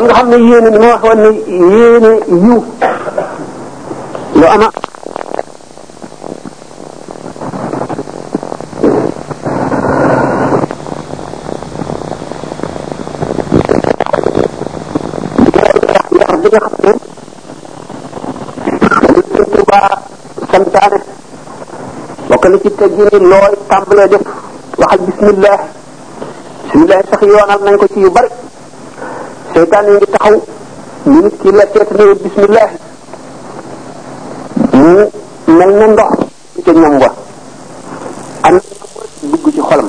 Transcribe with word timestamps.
kon 0.00 0.06
nga 0.08 0.18
xam 0.18 0.28
ne 0.32 0.36
yéene 0.48 0.68
ni 0.70 0.78
ma 0.78 0.86
waxoon 0.96 1.18
ne 1.24 1.30
yéene 1.76 2.12
yiw 2.44 2.60
lu 4.38 4.46
ama 4.54 4.68
santaane 20.52 20.98
bokk 22.28 22.44
na 22.50 22.56
ci 22.62 22.70
teggini 22.78 23.16
looy 23.30 23.52
tàmbalee 23.68 24.08
def 24.08 24.22
waxal 24.80 25.00
bismillah 25.06 25.58
bismillah 26.64 26.98
sax 27.10 27.20
yoonal 27.22 27.60
nañ 27.64 27.76
ko 27.80 27.86
ci 27.92 28.00
yu 28.00 28.10
bari 28.10 28.30
Kita 29.60 29.76
ngi 29.84 29.92
taxaw 30.00 30.08
tahu, 30.16 30.36
nit 31.20 31.34
ki 31.36 31.50
lekkee 31.52 31.84
te 31.84 32.04
bismillah 32.24 32.70
mu 34.72 35.04
mel 35.52 35.70
na 35.76 35.86
ndox 35.92 36.12
ca 36.64 36.72
ñam 36.72 36.94
wa 36.96 37.08
am 38.40 38.56
dugg 39.20 39.44
ci 39.52 39.60
xolam 39.68 39.88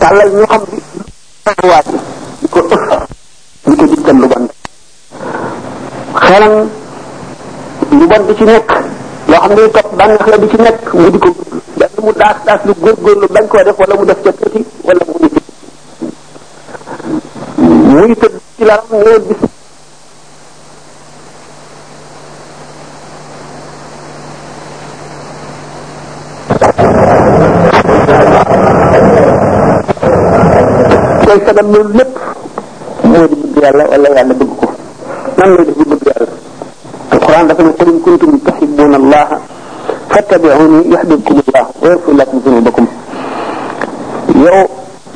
tàllal 0.00 0.28
ñu 0.36 0.44
xam 0.44 0.62
bi 1.56 1.68
waati 1.72 1.96
di 2.40 2.46
ko 2.52 2.58
di 2.68 2.76
ko 3.64 3.84
dikkal 3.88 4.16
lu 4.20 4.26
bon 4.28 4.44
xelam 6.20 6.52
lu 7.98 8.04
bon 8.12 8.22
di 8.28 8.32
ci 8.38 8.44
nekk 8.44 8.72
ambil 9.46 9.56
xam 9.56 9.56
ne 9.56 9.74
topp 9.74 9.96
bànneex 9.98 10.26
la 10.30 10.36
di 10.36 10.48
ci 10.52 10.56
nekk 10.60 10.78
mu 11.00 11.08
di 11.14 11.18
ko 11.18 11.30
dan 11.80 11.90
mu 12.04 12.10
daas 12.12 12.36
daas 12.44 12.60
lu 12.68 12.72
góorgóorlu 12.76 13.26
bañ 13.34 13.44
koo 13.48 13.64
def 13.64 13.78
wala 13.80 13.94
mu 13.96 14.04
def 14.04 14.20
leen 19.16 19.16
bis 19.16 19.24
tey 31.24 31.40
sabab 31.48 31.66
loolu 31.72 31.96
lépp 31.98 32.10
moo 33.10 33.24
di 33.30 33.36
bëgg 33.40 33.56
yàlla 33.64 33.84
wala 33.90 34.08
yàlla 34.16 34.34
bëgg 34.40 34.52
ko 34.60 34.68
nan 35.40 35.48
lay 35.54 35.64
def 35.68 35.76
di 35.78 35.84
bëgg 35.92 36.06
yàlla 36.10 36.34
alquran 37.12 37.44
dafa 37.48 37.62
ne 37.62 37.72
qul 37.78 37.92
kuntum 38.04 38.32
tuhibbuna 38.44 38.96
allaha 39.02 39.36
fattabi'uni 40.12 40.80
yuhibbukum 40.92 41.36
allah 41.44 41.64
wa 41.80 41.86
yaghfir 41.92 42.14
lakum 42.20 42.36
dhunubakum 42.44 42.84
yow 44.44 44.60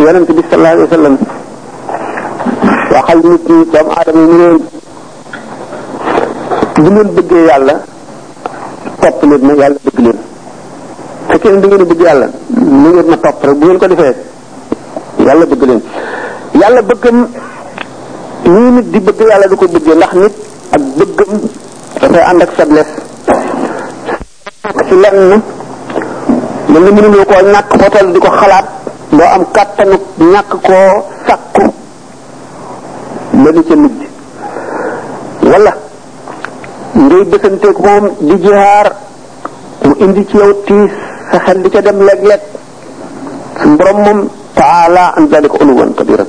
yonente 0.02 0.32
bi 0.36 0.42
sallallahu 0.48 0.72
alayhi 0.76 0.88
wa 0.88 0.92
sallam 0.96 1.14
waxal 2.90 3.18
nit 3.30 3.44
ñi 3.48 3.64
doomu 3.70 3.90
aadama 3.96 4.20
mu 4.30 4.36
leen 4.40 4.56
bu 6.82 6.88
ngeen 6.90 7.08
bëggee 7.16 7.44
yàlla 7.50 7.74
topp 9.00 9.18
leen 9.30 9.42
na 9.46 9.52
yàlla 9.60 9.78
bëgg 9.86 9.98
leen 10.04 10.18
fekkee 11.28 11.60
da 11.60 11.66
ngeen 11.68 11.86
bëgg 11.90 12.00
yàlla 12.06 12.26
na 12.82 12.88
ngeen 12.90 13.08
ma 13.10 13.16
topp 13.16 13.38
rek 13.46 13.56
bu 13.58 13.66
ngeen 13.66 13.78
ko 13.78 13.86
defee 13.92 14.14
yàlla 15.26 15.44
bëgg 15.50 15.62
leen 15.70 15.80
yàlla 16.60 16.82
bëggam 16.82 17.18
ñii 18.54 18.70
nit 18.76 18.86
di 18.92 18.98
bëgg 19.00 19.20
yàlla 19.30 19.46
du 19.46 19.56
ko 19.56 19.66
bëggee 19.74 19.94
ndax 19.94 20.12
nit 20.22 20.34
ak 20.74 20.82
bëggam 20.98 21.32
dafay 22.00 22.24
ànd 22.30 22.42
ak 22.42 22.50
faiblesse 22.56 22.96
ci 24.88 24.94
lenn 25.04 25.18
mën 25.30 25.42
nga 26.70 26.78
mënuloo 26.96 27.24
koo 27.30 27.42
ñàkk 27.54 28.12
di 28.14 28.18
ko 28.18 28.30
xalaat 28.30 28.64
doo 29.12 29.28
am 29.36 29.44
kàttanu 29.54 29.96
ñàkk 30.18 30.50
koo 30.66 30.90
la 33.44 33.50
di 33.56 33.62
ca 33.64 33.74
mujj 33.74 34.00
wala 35.48 35.72
ngay 37.00 37.22
dëkkanteeg 37.32 37.76
moom 37.86 38.04
di 38.26 38.34
jihaar 38.44 38.88
mu 39.86 39.92
indi 40.04 40.22
ci 40.28 40.36
yow 40.36 40.52
tiis 40.66 40.92
sa 41.32 41.38
xel 41.44 41.58
di 41.64 41.68
ca 41.72 41.80
dem 41.86 41.98
léeg-léeg 42.06 42.42
suñu 43.60 43.74
borom 43.78 43.98
moom 44.06 44.18
taala 44.58 45.04
an 45.16 45.24
zalika 45.32 45.56
uluwan 45.62 45.90
kabiran 45.96 46.28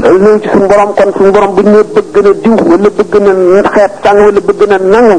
loolu 0.00 0.18
ñëw 0.24 0.38
ci 0.42 0.48
suñu 0.54 0.66
kon 0.98 1.10
suñu 1.16 1.30
bu 1.34 1.40
ñu 1.62 1.70
nee 1.70 1.86
bëgg 1.94 2.16
na 2.24 2.32
diw 2.42 2.56
wala 2.70 2.88
bëgg 2.98 3.12
na 3.26 3.32
xeet 3.74 3.92
tàng 4.02 4.18
wala 4.26 4.38
na 4.66 4.76
nangu 4.92 5.18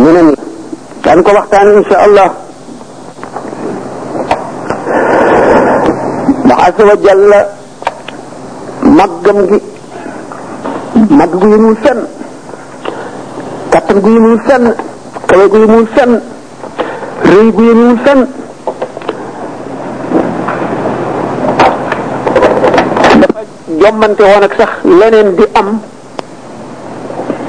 ñeneen 0.00 1.18
ko 1.24 1.30
waxtaan 1.36 1.68
insha 1.78 1.96
allah 2.06 2.28
ndax 6.44 6.60
azza 6.68 6.94
jalla 7.04 7.40
màggam 8.98 9.38
gi 9.50 9.58
màgg 11.18 11.34
gu 11.40 11.46
yëmul 11.54 11.74
fenn 11.82 11.98
kattan 13.72 13.96
gu 14.02 14.10
yëmul 14.16 14.38
sen 14.48 14.62
kawe 15.28 15.44
gu 15.52 15.58
yëmul 15.64 15.86
fenn 15.94 16.12
rëy 17.30 17.46
gu 17.56 17.62
yëmul 17.70 17.96
fenn 18.04 18.20
dafa 23.80 24.48
sax 24.58 24.70
leneen 24.98 25.28
di 25.38 25.44
am 25.60 25.68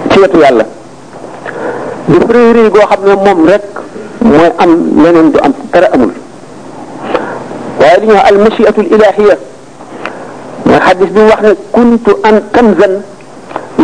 ci 0.09 0.17
wetu 0.21 0.37
yàlla 0.43 0.63
di 2.07 2.17
rëy 2.35 2.49
rëy 2.57 2.69
goo 2.73 2.85
xam 2.89 3.01
ne 3.07 3.15
moom 3.25 3.39
rek 3.51 3.65
mooy 4.21 4.49
am 4.63 4.71
leneen 5.03 5.27
du 5.31 5.37
am 5.45 5.53
dara 5.71 5.87
amul 5.95 6.11
waaye 7.79 7.97
li 7.99 8.05
ñuy 8.07 8.15
wax 8.15 8.29
al 8.31 8.37
mashiatul 8.43 8.85
ilahiya 8.95 9.37
mooy 10.75 10.81
xadis 10.87 11.09
bi 11.15 11.21
wax 11.31 11.39
ne 11.41 11.51
kuntu 11.71 12.11
an 12.23 12.35
kanzan 12.51 12.93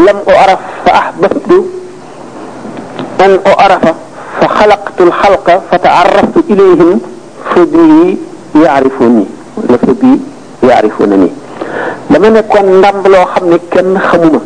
lam 0.04 0.18
o 0.28 0.32
araf 0.44 0.60
fa 0.84 0.92
ahbabtu 1.08 1.56
an 3.24 3.32
o 3.48 3.52
arafa 3.66 3.92
fa 4.40 4.48
xalaqtu 4.60 5.04
lxalqa 5.12 5.56
fa 5.72 5.78
taaraftu 5.80 6.40
ilayhim 6.52 7.00
fa 7.52 7.62
bii 7.72 8.20
yaarifuni 8.64 9.24
la 9.72 9.78
fa 9.80 9.92
bii 10.02 10.18
yaarifuna 10.68 11.16
ni 11.16 11.30
dama 12.12 12.30
nekkoon 12.30 12.68
ndàmb 12.80 13.04
loo 13.08 13.26
xam 13.34 13.46
ne 13.50 13.58
kenn 13.72 13.92
xamuma 14.10 14.40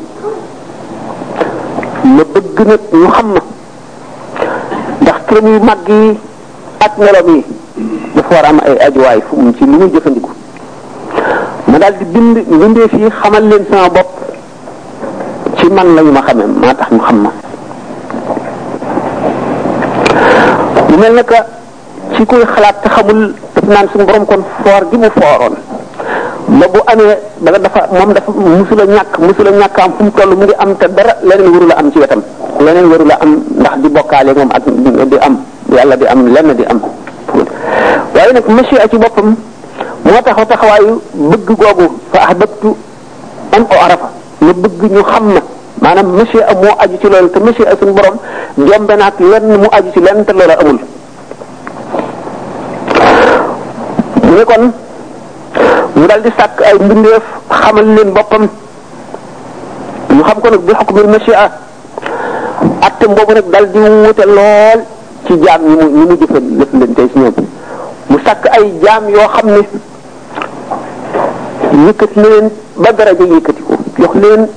ma 2.16 2.24
bëgg 2.34 2.58
nag 2.70 2.82
ñu 3.02 3.08
xam 3.18 3.28
ma 3.34 3.42
ndax 5.02 5.18
turam 5.28 5.46
yu 5.54 5.60
màgg 5.64 5.88
yi 5.90 6.18
ak 6.86 6.94
meloom 6.98 7.28
yi 7.36 7.42
dafa 8.16 8.34
war 8.36 8.46
a 8.46 8.50
am 8.50 8.60
ay 8.68 8.76
ajuwaay 8.88 9.20
fu 9.28 9.34
mu 9.42 9.54
ci 9.58 9.66
lu 9.66 9.78
muy 9.80 9.90
jëfandiku 9.90 10.35
ma 11.76 11.84
daal 11.84 11.96
di 12.00 12.08
bind 12.08 12.40
mbindee 12.48 12.88
fii 12.88 13.12
xamal 13.20 13.44
leen 13.52 13.68
sama 13.68 13.92
bopp 13.92 14.08
ci 15.60 15.68
man 15.68 15.88
lañu 15.92 16.08
ma 16.16 16.22
xamee 16.24 16.48
maa 16.48 16.72
tax 16.80 16.88
ñu 16.96 17.04
xam 17.04 17.18
ma 17.20 17.32
mu 20.88 20.96
mel 20.96 21.14
naka 21.20 21.40
ci 22.16 22.22
koy 22.24 22.44
xalaat 22.54 22.80
te 22.80 22.88
xamul 22.96 23.22
daf 23.56 23.66
naan 23.68 23.86
suñu 23.92 24.06
borom 24.08 24.24
kon 24.26 24.42
foor 24.64 24.82
gi 24.90 24.96
mu 25.04 25.10
fooroon 25.20 25.56
ba 26.60 26.66
bu 26.72 26.80
amee 26.92 27.18
danga 27.44 27.60
dafa 27.66 27.80
moom 27.92 28.10
dafa 28.16 28.30
musula 28.58 28.84
ñàkk 28.96 29.14
musula 29.26 29.52
ñàkk 29.60 29.78
am 29.84 29.92
fu 29.98 30.02
mu 30.08 30.12
toll 30.16 30.32
mu 30.40 30.44
ngi 30.48 30.56
am 30.64 30.72
te 30.80 30.86
dara 30.96 31.14
leneen 31.28 31.52
waru 31.56 31.68
am 31.78 31.88
ci 31.92 31.98
wetam 32.00 32.22
leneen 32.66 32.86
waru 32.88 33.06
am 33.20 33.32
ndax 33.60 33.76
di 33.84 33.88
bokkaale 33.96 34.32
moom 34.40 34.52
ak 34.56 34.64
di 35.12 35.18
am 35.28 35.36
yàlla 35.76 35.96
di 36.00 36.06
am 36.08 36.20
lenn 36.36 36.50
di 36.56 36.64
am 36.72 36.80
waaye 38.16 38.32
nag 38.32 38.46
monsieur 38.56 38.88
ci 38.88 38.98
boppam 39.04 39.36
moo 40.06 40.22
taxaw 40.26 40.46
taxawaayu 40.46 40.94
bëgg 41.32 41.50
googu 41.60 41.86
fa 42.14 42.20
ahbabtu 42.30 42.70
an 43.58 43.64
o 43.74 43.76
arafa 43.86 44.08
ma 44.42 44.54
bëgg 44.54 44.82
ñu 44.94 45.02
xam 45.04 45.26
na 45.34 45.42
maanaam 45.82 46.08
monsieur 46.18 46.46
a 46.46 46.54
moo 46.54 46.76
aju 46.82 46.96
ci 47.02 47.08
loolu 47.10 47.30
te 47.32 47.40
monsieur 47.40 47.68
a 47.68 47.74
suñu 47.76 47.94
borom 47.98 48.18
jombe 48.56 48.94
naag 49.00 49.18
lenn 49.20 49.58
mu 49.62 49.68
aju 49.72 49.90
ci 49.94 50.00
lenn 50.02 50.24
te 50.24 50.30
amul 50.32 50.78
ñu 54.24 54.46
kon 54.46 54.64
mu 55.96 56.06
dal 56.08 56.22
di 56.22 56.30
sàkk 56.38 56.58
ay 56.62 56.76
mbindeef 56.86 57.24
xamal 57.50 57.86
leen 57.96 58.10
boppam 58.14 58.46
ñu 60.16 60.24
xam 60.24 60.40
ko 60.42 60.50
nag 60.50 60.62
bi 60.62 60.74
xukk 60.78 60.94
bir 60.94 61.08
monsieur 61.08 61.34
a 61.36 61.50
atte 62.82 63.06
boobu 63.08 63.34
nag 63.34 63.48
dal 63.52 63.66
di 63.74 63.80
wute 63.80 64.26
lool 64.38 64.80
ci 65.26 65.34
jaam 65.42 65.62
yi 65.66 65.76
mu 65.76 65.86
yi 65.98 66.06
mu 66.10 66.16
jëfan 66.20 66.46
lëf 66.60 66.72
leen 66.80 66.94
tey 66.94 67.08
si 67.14 67.20
ñoom 67.20 67.38
mu 68.10 68.18
sàkk 68.24 68.46
ay 68.54 68.66
jaam 68.84 69.10
yoo 69.10 69.28
xam 69.34 69.50
ne 69.50 69.60
yëkkati 71.84 72.20
leen 72.24 72.48
ba 72.80 72.92
daraja 72.94 73.24
yëkkatiku 73.28 73.74
jox 74.00 74.14
leen 74.16 74.48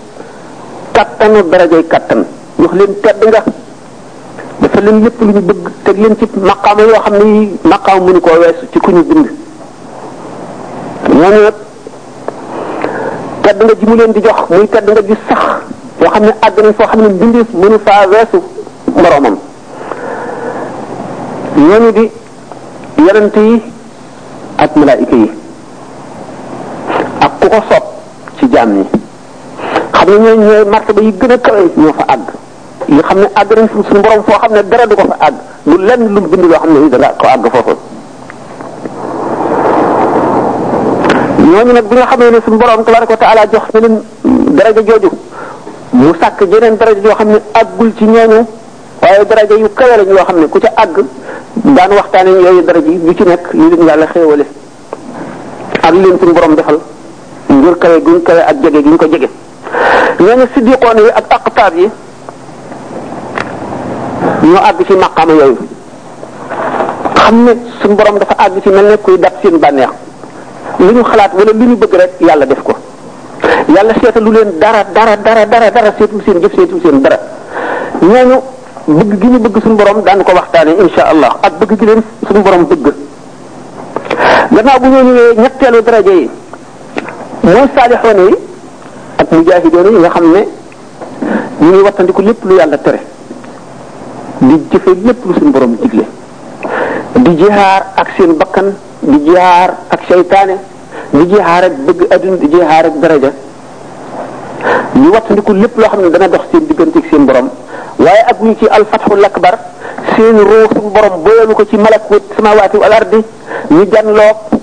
kattanu 0.95 1.43
darajay 1.51 1.83
kattan 1.85 2.23
jox 2.63 2.73
leen 2.79 2.93
tedd 3.03 3.19
nga 3.27 3.43
dafa 4.61 4.81
leen 4.85 5.03
lépp 5.03 5.21
lu 5.21 5.33
ñu 5.33 5.41
bëgg 5.41 5.67
teg 5.85 5.97
leen 5.99 6.17
ci 6.19 6.27
maqaama 6.41 6.83
yoo 6.83 7.01
xam 7.05 7.15
ne 7.19 7.25
yi 7.41 7.59
maqaama 7.65 8.21
koo 8.21 8.39
weesu 8.41 8.65
ci 8.73 8.79
ku 8.79 8.91
ñu 8.93 9.03
bind 9.03 9.27
ñooñu 11.19 11.43
nag 11.47 11.55
tedd 13.43 13.65
nga 13.65 13.75
ji 13.79 13.87
mu 13.87 13.95
leen 13.97 14.13
di 14.13 14.21
jox 14.21 14.39
muy 14.51 14.69
tedd 14.69 14.89
nga 14.91 15.03
ji 15.03 15.15
sax 15.29 15.43
yoo 16.01 16.11
xam 16.11 16.23
ne 16.23 16.31
àgg 16.41 16.57
nañ 16.63 16.73
foo 16.75 16.87
xam 16.87 17.01
ne 17.03 17.09
mbindeef 17.09 17.49
mënu 17.55 17.79
faa 17.85 18.07
weesu 18.09 18.39
moroomam 18.95 19.37
ñooñu 21.57 21.91
di 21.93 22.11
yonent 23.07 23.37
yi 23.37 23.63
ak 24.57 24.77
malaayika 24.77 25.17
yi 25.17 25.31
ku 27.49 27.55
ko 27.57 27.61
soob 27.69 27.85
xam 28.53 28.69
ne 28.75 28.83
ñooy 30.09 30.37
ñooy 30.37 30.65
martaba 30.67 31.01
yi 31.01 31.13
gën 31.19 31.33
a 31.33 31.39
kawe 31.39 31.71
ñoo 31.77 31.93
fa 31.93 32.05
àgg 32.15 32.29
yi 32.89 33.01
xam 33.03 33.19
ne 33.19 33.27
ag 33.35 33.49
nañ 33.57 33.69
suñu 33.89 34.01
borom 34.03 34.23
foo 34.27 34.39
xam 34.43 34.53
ne 34.53 34.63
dara 34.69 34.87
du 34.87 34.95
ko 34.97 35.03
fa 35.09 35.17
àgg 35.27 35.35
lu 35.67 35.77
lenn 35.87 36.03
lu 36.15 36.21
bindi 36.21 36.29
bind 36.37 36.45
loo 36.51 36.59
xam 36.61 36.71
ne 36.73 36.89
danga 36.91 37.07
ko 37.21 37.27
àgg 37.29 37.45
foofu 37.55 37.75
ñooñu 41.51 41.73
nag 41.73 41.85
bi 41.89 41.97
nga 41.97 42.07
xamee 42.11 42.31
ne 42.31 42.39
suñu 42.45 42.59
borom 42.59 42.85
tabaraka 42.85 43.13
wa 43.13 43.17
taala 43.17 43.41
jox 43.53 43.65
na 43.73 43.81
leen 43.81 43.97
daraja 44.57 44.81
jooju 44.87 45.11
mu 45.93 46.13
sàkk 46.21 46.39
jeneen 46.51 46.77
daraja 46.77 47.01
yoo 47.03 47.15
xam 47.15 47.29
ne 47.33 47.39
àggul 47.55 47.93
ci 47.97 48.05
ñooñu 48.05 48.41
waaye 49.03 49.25
daraja 49.25 49.55
yu 49.55 49.69
kawe 49.75 49.97
lañ 49.97 50.09
yoo 50.09 50.25
xam 50.25 50.39
ne 50.41 50.49
ku 50.49 50.59
ca 50.61 50.69
àgg 50.77 50.97
daan 51.77 51.91
waxtaanee 51.93 52.41
yooyu 52.45 52.63
daraja 52.63 52.89
yi 52.91 52.99
ñu 53.05 53.15
ci 53.17 53.25
nekk 53.25 53.53
li 53.53 53.69
leen 53.71 53.87
yàlla 53.87 54.07
xéewale 54.13 54.47
ak 55.83 55.95
leen 55.95 56.19
suñu 56.21 56.33
borom 56.33 56.55
defal 56.55 56.79
ngir 57.59 57.75
kawe 57.83 57.97
guñ 58.01 58.19
kawe 58.23 58.41
ak 58.47 58.57
jege 58.63 58.81
gi 58.83 58.91
ñu 58.91 58.97
ko 58.99 59.07
jege 59.11 59.29
nee 60.23 60.35
na 60.37 60.45
siddiqoon 60.55 60.99
yi 61.03 61.11
ak 61.11 61.25
aqtaab 61.39 61.75
yi 61.77 61.89
ñoo 64.43 64.63
àgg 64.69 64.81
ci 64.87 64.95
maqaama 64.95 65.33
yooyu 65.35 65.59
xam 67.15 67.37
ne 67.45 67.53
suñu 67.81 67.95
borom 67.97 68.17
dafa 68.19 68.35
àgg 68.39 68.63
ci 68.63 68.69
mel 68.71 68.87
ne 68.91 68.97
kuy 69.03 69.19
dab 69.19 69.33
seen 69.43 69.57
bànneex 69.63 69.93
lu 70.79 70.93
ñu 70.95 71.03
xalaat 71.05 71.33
wala 71.35 71.53
lu 71.53 71.65
ñu 71.67 71.77
bëgg 71.77 71.95
rek 71.95 72.13
yàlla 72.21 72.47
def 72.47 72.63
ko 72.63 72.75
yàlla 73.75 73.93
seetalu 74.01 74.31
leen 74.33 74.51
dara 74.59 74.83
dara 74.95 75.15
dara 75.17 75.45
dara 75.47 75.71
dara 75.71 75.91
seetum 75.99 76.23
seen 76.25 76.39
jëf 76.43 76.55
seetum 76.55 76.81
seen 76.83 77.03
dara 77.03 77.19
ñooñu 78.03 78.37
bëgg 78.87 79.13
gi 79.21 79.27
ñu 79.27 79.39
bëgg 79.39 79.57
suñu 79.63 79.75
borom 79.77 80.03
daan 80.03 80.23
ko 80.23 80.33
waxtaane 80.33 80.73
insha 80.79 81.03
allah 81.13 81.37
ak 81.43 81.53
bëgg 81.61 81.73
gi 81.79 81.85
leen 81.87 82.03
suñu 82.27 82.41
borom 82.43 82.65
bëgg 82.65 82.87
gannaaw 84.53 84.79
bu 84.81 84.87
ñoo 84.87 85.03
ñëwee 85.03 85.33
ñetteelu 85.43 85.81
daraja 85.83 86.11
yi 86.15 86.31
mooy 87.43 87.69
saalixoon 87.75 88.19
yi 88.29 88.37
ak 89.19 89.31
mujaahidoon 89.33 89.87
yi 89.95 89.99
nga 90.03 90.11
xam 90.11 90.27
ne 90.33 90.43
ñu 91.61 91.73
ngi 91.73 91.83
wattandiku 91.85 92.23
lépp 92.23 92.45
lu 92.45 92.55
yàlla 92.57 92.79
tere 92.79 92.99
di 94.41 94.55
jëfe 94.71 94.91
lépp 95.05 95.25
lu 95.27 95.33
suñ 95.35 95.51
borom 95.53 95.77
digle 95.81 96.05
di 97.25 97.31
jihaar 97.37 97.83
ak 97.97 98.09
seen 98.17 98.33
bakkan 98.37 98.75
di 99.03 99.19
jihaar 99.25 99.71
ak 99.91 100.01
seytaane 100.09 100.57
di 101.13 101.27
jihaar 101.31 101.65
ak 101.65 101.73
bëgg 101.87 102.03
aduna 102.13 102.37
di 102.37 102.49
jihaar 102.49 102.85
ak 102.87 102.97
daraja 103.01 103.33
ñu 104.97 105.09
wattandiku 105.15 105.53
lépp 105.53 105.79
loo 105.79 105.89
xam 105.89 106.03
ne 106.03 106.11
dana 106.11 106.29
dox 106.29 106.45
seen 106.51 106.67
digganteeg 106.67 107.05
seen 107.11 107.27
borom 107.27 107.49
waaye 107.99 108.23
ak 108.27 108.39
ñu 108.43 108.55
ci 108.59 108.67
alfatxul 108.67 109.25
akbar 109.25 109.59
seen 110.17 110.37
roo 110.39 110.67
suñ 110.75 110.91
borom 110.95 111.23
boyalu 111.23 111.55
ko 111.55 111.65
ci 111.71 111.77
malakut 111.77 112.23
samawaati 112.37 112.77
wal 112.77 112.93
ardi 112.93 113.19
ñu 113.71 113.83
janloog 113.93 114.58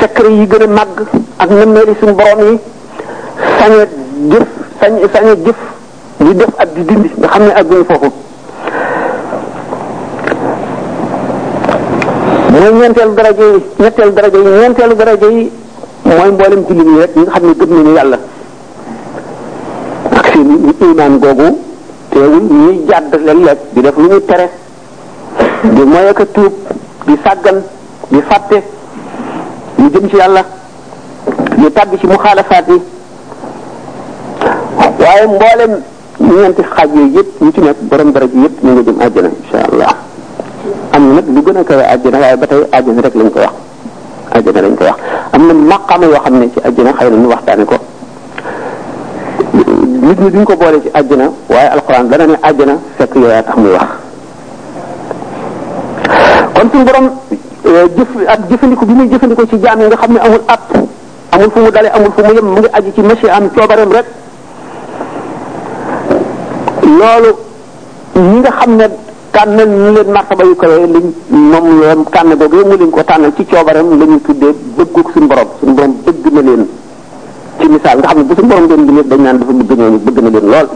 secret 0.00 0.30
yi 0.38 0.44
gën 0.46 0.62
a 0.62 0.66
màgg 0.66 0.98
ak 1.38 1.50
nëmmeeli 1.50 1.92
suñu 2.00 2.14
borom 2.14 2.40
yi 2.50 2.58
sañ 3.60 3.72
jëf 4.30 4.46
sañ 4.80 5.26
jëf 5.44 5.58
di 6.20 6.34
def 6.34 6.50
ak 6.58 6.68
di 6.74 6.82
dindi 6.84 7.10
nga 7.18 7.28
xam 7.28 7.42
ne 7.46 7.52
àgguñu 7.60 7.84
foofu 7.90 8.10
mooy 12.50 12.72
ñeenteelu 12.72 13.14
daraja 13.18 13.42
yi 13.54 13.60
ñetteelu 13.82 14.12
daraja 14.12 14.36
yi 14.38 14.44
ñeenteelu 14.60 14.94
daraja 14.94 15.26
yi 15.26 15.50
mooy 16.04 16.30
mboolem 16.32 16.64
jullit 16.66 16.86
ñi 16.88 16.98
rek 17.00 17.16
ñi 17.16 17.22
nga 17.22 17.32
xam 17.34 17.46
ne 17.46 17.54
gëm 17.58 17.70
nañu 17.74 17.94
yàlla 17.94 18.18
ak 20.18 20.26
seen 20.26 20.48
imaan 20.92 21.18
googu 21.22 21.46
teewul 22.10 22.44
ñuy 22.50 22.84
jàdd 22.88 23.12
léeg-léeg 23.26 23.58
di 23.72 23.80
def 23.82 23.96
lu 23.96 24.08
ñu 24.08 24.20
tere 24.24 24.48
di 25.62 25.82
moy 25.82 26.06
ak 26.08 26.26
tuub 26.34 26.52
di 27.06 27.16
sàggan 27.24 27.62
di 28.10 28.20
fàtte 28.28 28.76
ñu 29.78 29.86
jëm 29.90 30.06
ci 30.10 30.16
yàlla 30.16 30.42
ñu 31.56 31.70
tàgg 31.70 31.92
ci 32.00 32.06
muxaalafaat 32.06 32.64
yi 32.68 32.80
waaye 35.00 35.26
mboolem 35.26 35.82
mu 36.18 36.64
xaaj 36.74 36.90
yooyu 36.94 37.16
yëpp 37.16 37.40
ñu 37.42 37.50
ci 37.52 37.60
nekk 37.60 37.76
borom 37.88 38.10
dara 38.12 38.26
ji 38.26 38.38
yëpp 38.42 38.62
ñu 38.62 38.70
nga 38.72 38.82
jëm 38.82 39.00
àjjana 39.00 39.30
allah 39.70 39.94
am 40.92 41.06
na 41.08 41.12
nag 41.14 41.24
lu 41.32 41.42
gën 41.42 41.56
a 41.56 41.64
kawe 41.64 41.82
àjjana 41.94 42.18
waaye 42.18 42.36
ba 42.36 42.46
tey 42.46 42.62
àjjana 42.72 43.02
rek 43.02 43.14
lañ 43.14 43.30
ko 43.30 43.38
wax 43.38 43.54
àjjana 44.34 44.60
lañ 44.62 44.74
ko 44.74 44.84
wax 44.84 44.98
am 45.32 45.46
na 45.48 45.52
maqaama 45.54 46.06
yoo 46.06 46.20
xam 46.24 46.38
ne 46.38 46.50
ci 46.52 46.58
àjjana 46.66 46.92
xëy 46.98 47.10
na 47.10 47.16
ñu 47.16 47.28
waxtaane 47.28 47.64
ko 47.64 47.74
nit 49.54 50.18
ñi 50.20 50.30
duñ 50.30 50.44
ko 50.44 50.56
boole 50.56 50.82
ci 50.82 50.90
àjjana 50.92 51.24
waaye 51.48 51.68
alxuraan 51.70 52.08
dana 52.08 52.26
ne 52.26 52.36
àjjana 52.42 52.74
fekk 52.96 53.14
yooyaa 53.14 53.42
tax 53.42 53.56
am 53.56 53.64
wax 53.72 53.88
kon 56.54 56.68
suñu 56.70 56.84
borom 56.84 57.10
Eh, 57.66 57.84
jëf 57.96 58.10
ak 58.26 58.40
jëfandiko 58.48 58.84
bi 58.86 58.92
muy 58.94 59.08
jëfandiko 59.10 59.42
ci 59.48 59.56
jaam 59.58 59.80
yi 59.80 59.86
nga 59.88 59.96
xam 59.96 60.12
ne 60.12 60.18
amul 60.20 60.42
at 60.46 60.70
amul 61.32 61.50
fu 61.50 61.58
mu 61.58 61.70
dale 61.70 61.90
amul 61.90 62.12
fu 62.14 62.22
mu 62.22 62.32
yem 62.32 62.44
mu 62.46 62.56
ngi 62.58 62.68
aju 62.70 62.90
ci 62.94 63.00
machi 63.00 63.26
am 63.28 63.50
coobareem 63.52 63.90
rek 63.90 64.06
loolu 66.86 67.30
ñi 68.14 68.38
nga 68.38 68.50
xam 68.50 68.76
ne 68.76 68.86
tànnal 69.32 69.68
ñu 69.68 69.90
leen 69.92 70.10
martaba 70.12 70.44
yu 70.44 70.54
kawe 70.54 70.86
liñ 70.86 71.12
moom 71.28 71.82
yoon 71.82 72.04
tànn 72.10 72.36
googu 72.38 72.64
mu 72.64 72.76
leen 72.76 72.90
ko 72.90 73.02
tànnal 73.02 73.32
ci 73.34 73.44
coobareem 73.44 73.98
la 73.98 74.04
ñu 74.04 74.20
tuddee 74.22 74.54
bëgguk 74.76 75.10
suñu 75.12 75.26
borom 75.26 75.48
suñu 75.58 75.72
borom 75.74 75.96
bëgg 76.04 76.26
na 76.32 76.40
leen 76.40 76.68
ci 77.58 77.68
misaal 77.68 77.98
nga 77.98 78.06
xam 78.08 78.18
ne 78.18 78.22
bu 78.24 78.34
suñu 78.36 78.46
borom 78.48 78.66
doon 78.68 78.84
bi 78.86 79.02
dañ 79.04 79.20
naan 79.20 79.38
dafa 79.38 79.52
bëgg 79.52 79.78
ñooñu 79.78 79.98
bëgg 79.98 80.18
na 80.22 80.30
leen 80.30 80.46
lool 80.46 80.68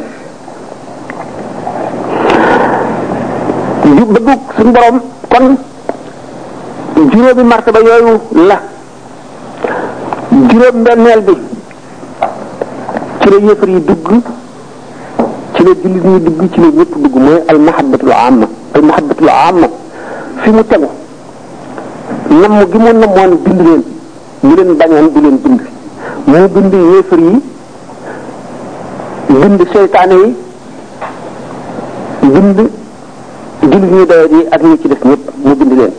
yu 3.99 4.05
bëgguk 4.05 4.41
suñu 4.57 4.73
borom 4.73 5.01
kon 5.31 5.57
juróomi 7.11 7.45
martaba 7.45 7.81
yooyu 7.89 8.13
la 8.49 8.57
juróom 10.51 10.77
benneel 10.85 11.21
bi 11.27 11.35
ci 13.21 13.29
la 13.31 13.37
yëfar 13.47 13.69
yi 13.69 13.85
dugg 13.85 14.09
ci 15.55 15.63
la 15.67 15.71
jullit 15.83 16.05
ñi 16.07 16.21
dugg 16.25 16.51
ci 16.53 16.61
la 16.61 16.67
ñëpp 16.77 16.93
dugg 17.03 17.15
mooy 17.25 17.41
almahabatul 17.49 18.13
amma 18.13 18.47
almahabatul 18.75 19.29
fi 20.43 20.51
mu 20.51 20.65
tegu 20.67 20.89
namm 22.41 22.67
gi 22.71 22.79
mu 22.79 22.93
namoon 22.93 23.37
bind 23.43 23.61
leen 23.61 23.83
mu 24.43 24.55
leen 24.55 24.71
bañoon 24.77 25.09
du 25.13 25.21
leen 25.21 25.39
bind 25.43 25.61
mu 26.27 26.49
bind 26.53 26.73
yéefar 26.73 27.19
yi 27.19 27.43
bind 29.27 29.69
seytaane 29.73 30.13
yi 30.15 30.37
bind 32.29 32.71
jullit 33.63 33.85
ñi 33.91 34.07
doyat 34.07 34.31
yi 34.31 34.47
ak 34.51 34.63
ñi 34.63 34.79
ci 34.81 34.87
def 34.89 35.03
ñëpp 35.05 35.31
mu 35.45 35.55
bind 35.57 35.73
leen 35.73 35.93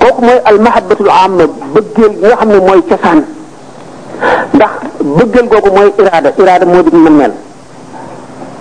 kooku 0.00 0.20
mooy 0.24 0.40
al 0.48 0.58
mahabbatul 0.58 1.12
amma 1.12 1.44
bëggeel 1.74 2.12
nga 2.24 2.36
xam 2.40 2.48
ne 2.50 2.58
mooy 2.66 2.80
cosaan 2.90 3.20
ndax 4.54 4.70
bëggeel 5.16 5.46
googu 5.52 5.70
mooy 5.76 5.90
iraada 6.00 6.30
iraada 6.40 6.64
moo 6.66 6.82
di 6.82 6.96
mën 6.96 7.16
mel 7.20 7.32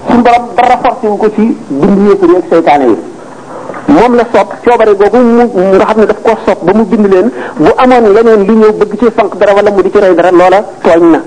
suñu 0.08 0.22
borom 0.24 0.46
dara 0.58 0.78
forcé 0.84 1.08
wu 1.08 1.16
ko 1.18 1.30
ci 1.34 1.44
bind 1.70 1.98
yéefar 2.08 2.30
yi 2.30 2.36
ak 2.38 2.44
seytaane 2.52 2.86
yi 2.92 2.98
moom 3.94 4.16
la 4.16 4.24
sopp 4.34 4.52
coobare 4.66 4.94
googu 5.02 5.18
mu 5.18 5.44
nga 5.72 5.86
xam 5.86 6.00
ne 6.00 6.06
daf 6.06 6.22
koo 6.22 6.36
sopp 6.46 6.62
ba 6.66 6.74
mu 6.74 6.84
bind 6.84 7.06
leen 7.12 7.32
bu 7.58 7.70
amoon 7.78 8.12
leneen 8.14 8.46
lu 8.48 8.54
ñëw 8.56 8.74
bëgg 8.74 8.98
ci 9.00 9.06
fanq 9.18 9.36
dara 9.38 9.54
wala 9.56 9.72
mu 9.72 9.82
di 9.82 9.92
ci 9.94 10.00
rey 10.00 10.16
dara 10.16 10.32
loola 10.32 10.60
tooñ 10.84 11.04
na 11.12 11.22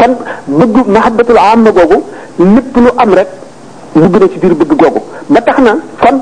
kon 0.00 0.12
bëgg 0.44 0.86
mahabbatul 0.86 1.38
amma 1.38 1.70
googu 1.70 2.02
lépp 2.38 2.76
lu 2.76 2.90
am 2.96 3.14
rek 3.14 3.28
dugg 3.94 4.16
na 4.20 4.28
ci 4.28 4.38
biir 4.38 4.54
bëgg 4.54 4.76
googu 4.76 5.00
ba 5.28 5.40
tax 5.40 5.58
na 5.60 5.74
kon 6.04 6.20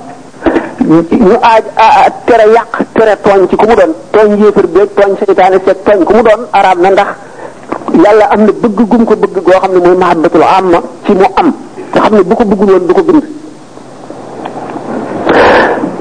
ñu 0.86 1.36
aaj 1.40 1.64
tere 2.26 2.44
yàq 2.52 2.78
tere 2.92 3.16
tooñ 3.24 3.46
ci 3.48 3.56
ku 3.56 3.66
mu 3.66 3.74
doon 3.74 3.92
tooñ 4.10 4.38
yéefar 4.38 4.66
beeg 4.66 4.88
tooñ 4.94 5.14
seytaane 5.18 5.56
seeg 5.64 6.04
ku 6.04 6.12
mu 6.12 6.22
doon 6.22 6.44
araab 6.52 6.78
na 6.78 6.90
ndax 6.90 7.06
yàlla 8.02 8.24
am 8.28 8.40
na 8.44 8.52
bëgg 8.52 8.88
gum 8.88 9.04
ko 9.04 9.14
bëgg 9.16 9.36
goo 9.44 9.58
xam 9.62 9.72
ne 9.72 9.78
mooy 9.78 9.96
mahabbatul 9.96 10.42
amma 10.42 10.82
ci 11.04 11.12
mu 11.12 11.24
am 11.36 11.52
xam 11.94 12.14
ne 12.14 12.22
bu 12.22 12.34
ko 12.36 12.44
bëggul 12.44 12.70
woon 12.70 12.92
ko 12.92 13.02
bind 13.02 13.22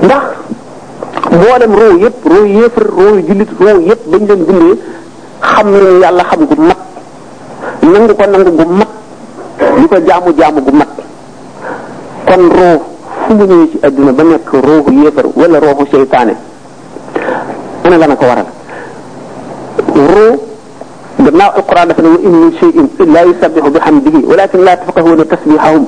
ndax 0.03 0.23
mboolem 1.31 1.71
ruu 1.75 1.97
yëpp 2.03 2.25
ruu 2.25 2.45
yéefar 2.45 2.83
ruu 2.83 3.21
jullit 3.27 3.49
ruu 3.59 3.79
yëpp 3.87 3.99
bañ 4.07 4.27
leen 4.27 4.39
bindee 4.45 4.77
xam 5.41 5.71
nañu 5.71 5.99
yàlla 5.99 6.23
xam 6.23 6.45
gu 6.45 6.55
mat 6.59 7.81
nangu 7.81 8.15
ko 8.15 8.25
nangu 8.27 8.51
gu 8.51 8.65
mat 8.65 8.91
li 9.79 9.87
ko 9.87 9.95
jaamu 10.05 10.33
jaamu 10.37 10.61
gu 10.63 10.71
mat 10.71 10.89
kon 12.27 12.49
ruu 12.49 12.91
fu 13.25 13.33
mu 13.35 13.45
ñëwee 13.45 13.69
ci 13.71 13.79
àdduna 13.83 14.11
ba 14.11 14.23
nekk 14.23 14.49
rooxu 14.51 14.91
yéefar 14.93 15.25
wala 15.35 15.59
rooxu 15.59 15.85
seytaane 15.91 16.33
ana 17.83 17.97
lana 17.97 18.15
ko 18.15 18.25
waral 18.25 18.47
roo 19.95 20.33
gannaaw 21.19 21.51
alquran 21.55 21.85
dafa 21.87 22.01
ne 22.01 22.07
wa 22.07 22.19
in 22.23 22.29
min 22.31 22.53
cheyin 22.59 22.87
la 23.13 23.21
yusabbihu 23.23 23.69
bi 23.71 23.79
hamdihi 23.79 24.25
walakin 24.25 24.59
la 24.63 24.77
tafqahuna 24.77 25.25
tasbihahum 25.25 25.85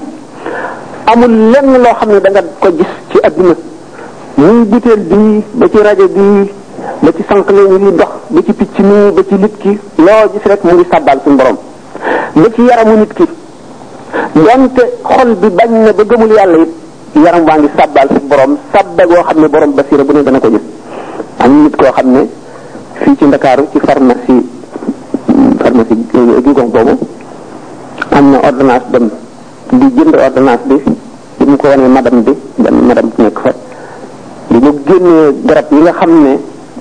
amul 1.08 1.32
lenn 1.52 1.82
loo 1.84 1.94
xam 2.00 2.10
ne 2.12 2.20
da 2.22 2.30
nga 2.30 2.42
ko 2.60 2.70
gis 2.78 2.88
ci 3.10 3.18
àdduna 3.22 3.56
muy 4.38 4.66
butéel 4.66 5.00
bii 5.00 5.44
ba 5.54 5.66
ci 5.70 5.78
rajo 5.82 6.08
bii 6.08 6.52
ba 7.02 7.10
ci 7.12 7.24
sànq 7.28 7.50
lañ 7.50 7.74
ñuy 7.82 7.96
dox 7.96 8.12
ba 8.30 8.40
ci 8.46 8.54
picc 8.54 8.80
mi 8.80 9.12
ba 9.14 9.22
ci 9.28 9.36
nit 9.36 9.58
ki 9.60 9.80
loo 9.98 10.32
gis 10.32 10.44
rek 10.46 10.64
mu 10.64 10.74
ngi 10.74 10.86
sàbbaal 10.90 11.20
suñu 11.24 11.36
borom 11.38 11.58
ba 12.36 12.46
ci 12.54 12.62
yaramu 12.62 12.98
nit 12.98 13.14
ki 13.14 13.26
donte 14.36 14.82
xol 15.04 15.36
bi 15.36 15.50
bañ 15.50 15.72
na 15.84 15.92
ba 15.94 16.04
gëmul 16.04 16.32
yàlla 16.32 16.58
it 16.62 16.70
yaram 17.24 17.44
waa 17.48 17.56
ngi 17.60 17.70
sàbbaal 17.78 18.08
si 18.12 18.20
borom 18.30 18.52
sàbba 18.72 19.04
goo 19.08 19.24
xam 19.28 19.38
ne 19.42 19.48
borom 19.48 19.72
basira 19.76 20.04
bu 20.04 20.12
ne 20.14 20.22
dana 20.24 20.40
ko 20.40 20.50
gis 20.50 20.62
am 21.40 21.52
nit 21.64 21.74
koo 21.76 21.92
xam 21.96 22.08
ne 22.12 22.22
fii 23.02 23.16
ci 23.18 23.26
ndakaaru 23.26 23.64
ci 23.72 23.80
pharmacie 23.80 24.44
pharmacie 25.62 25.96
gigon 26.44 26.68
boobu 26.74 26.96
am 28.18 28.26
na 28.32 28.38
ordonnance 28.44 28.86
dem 28.92 29.08
di 29.80 29.86
jënd 29.96 30.14
ordonnance 30.16 30.66
bi 30.68 30.76
bi 31.38 31.44
mu 31.50 31.56
ko 31.58 31.66
wanee 31.68 31.88
madame 31.88 32.22
bi 32.22 32.34
benn 32.58 32.78
madame 32.84 33.10
nekk 33.18 33.40
fa 33.40 33.52
bi 34.50 34.58
mu 34.60 34.72
génnee 34.86 35.32
garab 35.48 35.68
yi 35.72 35.80
nga 35.80 35.94
xam 35.94 36.12
ne 36.24 36.34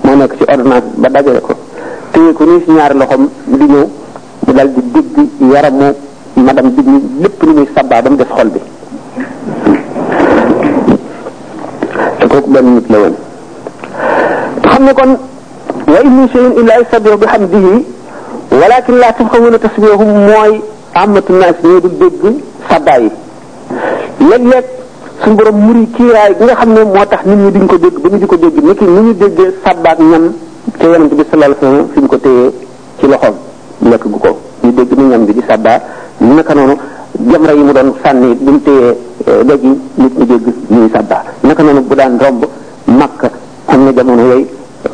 moo 0.03 0.17
nekk 0.19 0.33
ci 0.39 0.45
ordonnance 0.51 0.87
ba 0.99 1.09
dajale 1.09 1.41
ko 1.41 1.53
téye 2.13 2.33
ko 2.33 2.43
nii 2.45 2.61
si 2.67 2.71
ñaari 2.75 2.99
loxoom 2.99 3.29
di 3.47 3.65
ñëw 3.71 3.87
mu 4.47 4.53
dal 4.53 4.69
di 4.75 4.83
digg 4.93 5.31
yaramu 5.53 5.95
madame 6.35 6.71
bi 6.75 6.83
lépp 7.23 7.39
lu 7.47 7.53
muy 7.55 7.69
sabbaa 7.75 8.03
ba 8.03 8.11
mu 8.11 8.17
def 8.17 8.29
xol 8.35 8.51
bi 8.51 8.61
benn 12.55 12.67
nit 12.79 12.87
la 12.91 12.99
woon 13.03 13.15
xam 14.63 14.85
ne 14.87 14.93
kon 14.95 15.17
wa 15.93 15.99
in 16.07 16.11
min 16.17 16.27
shay'in 16.33 16.53
illa 16.63 16.75
yusabbihu 16.81 17.17
bihamdihi 17.19 17.73
walakin 18.63 18.97
la 19.03 19.09
tafqahuna 19.19 19.59
tasbihahum 19.59 20.11
mooy 20.31 20.53
amatu 20.95 21.33
naas 21.43 21.59
ñoo 21.65 21.81
dul 21.83 21.95
dégg 22.03 22.23
sàbbaay 22.69 23.03
yi 23.03 24.27
léeg-léeg 24.31 24.65
suñu 25.23 25.37
borom 25.37 25.55
muri 25.67 25.87
kiiraay 25.97 26.31
bi 26.39 26.45
nga 26.45 26.55
xam 26.55 26.71
ne 26.75 26.81
moo 26.95 27.05
tax 27.11 27.23
nit 27.27 27.39
ñi 27.43 27.51
duñ 27.55 27.67
ko 27.67 27.77
dégg 27.77 27.99
ba 28.03 28.09
ko 28.27 28.37
dégg 28.37 28.57
nit 28.63 28.81
ñi 28.81 28.91
ñu 29.05 29.13
déggee 29.23 29.51
sàbbaak 29.65 29.99
ñam 29.99 30.25
te 30.79 30.85
yonent 30.93 31.13
bi 31.19 31.25
sallallahu 31.31 31.59
alayhi 31.61 31.67
wasallam 31.67 31.87
mu 33.81 33.99
ko 33.99 34.19
ko 34.25 34.31
ñu 34.63 34.71
dégg 34.79 34.91
ni 34.99 35.05
ñam 35.09 35.25
bi 35.27 35.33
di 35.33 35.41
sàbbaa 35.49 35.79
naka 36.21 36.55
noonu 36.55 36.75
mu 37.19 37.73
doon 37.73 37.91
sànni 38.05 38.35
bi 38.35 38.51
mu 38.53 38.59
téyee 38.59 38.97
eh, 39.27 39.43
nit 39.99 40.13
ñi 40.19 40.27
dégg 40.27 40.47
ñuy 40.71 40.89
sàbbaa 40.95 41.34
naka 41.45 41.63
noonu 41.63 41.83
bu 41.89 41.95
daan 41.95 42.17
romb 42.19 42.45
makka 43.01 43.29
am 43.69 43.81
na 43.85 43.91
jamono 43.93 44.23
yooyu 44.25 44.47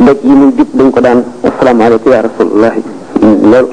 doj 0.02 0.18
yi 0.22 0.34
muy 0.34 0.50
dip 0.56 0.68
dañ 0.74 0.90
ko 0.90 1.00
daan 1.00 1.18
asalaamaaleykum 1.48 2.10
ya 2.12 2.22
rasulullah 2.26 2.74
loolu 3.50 3.68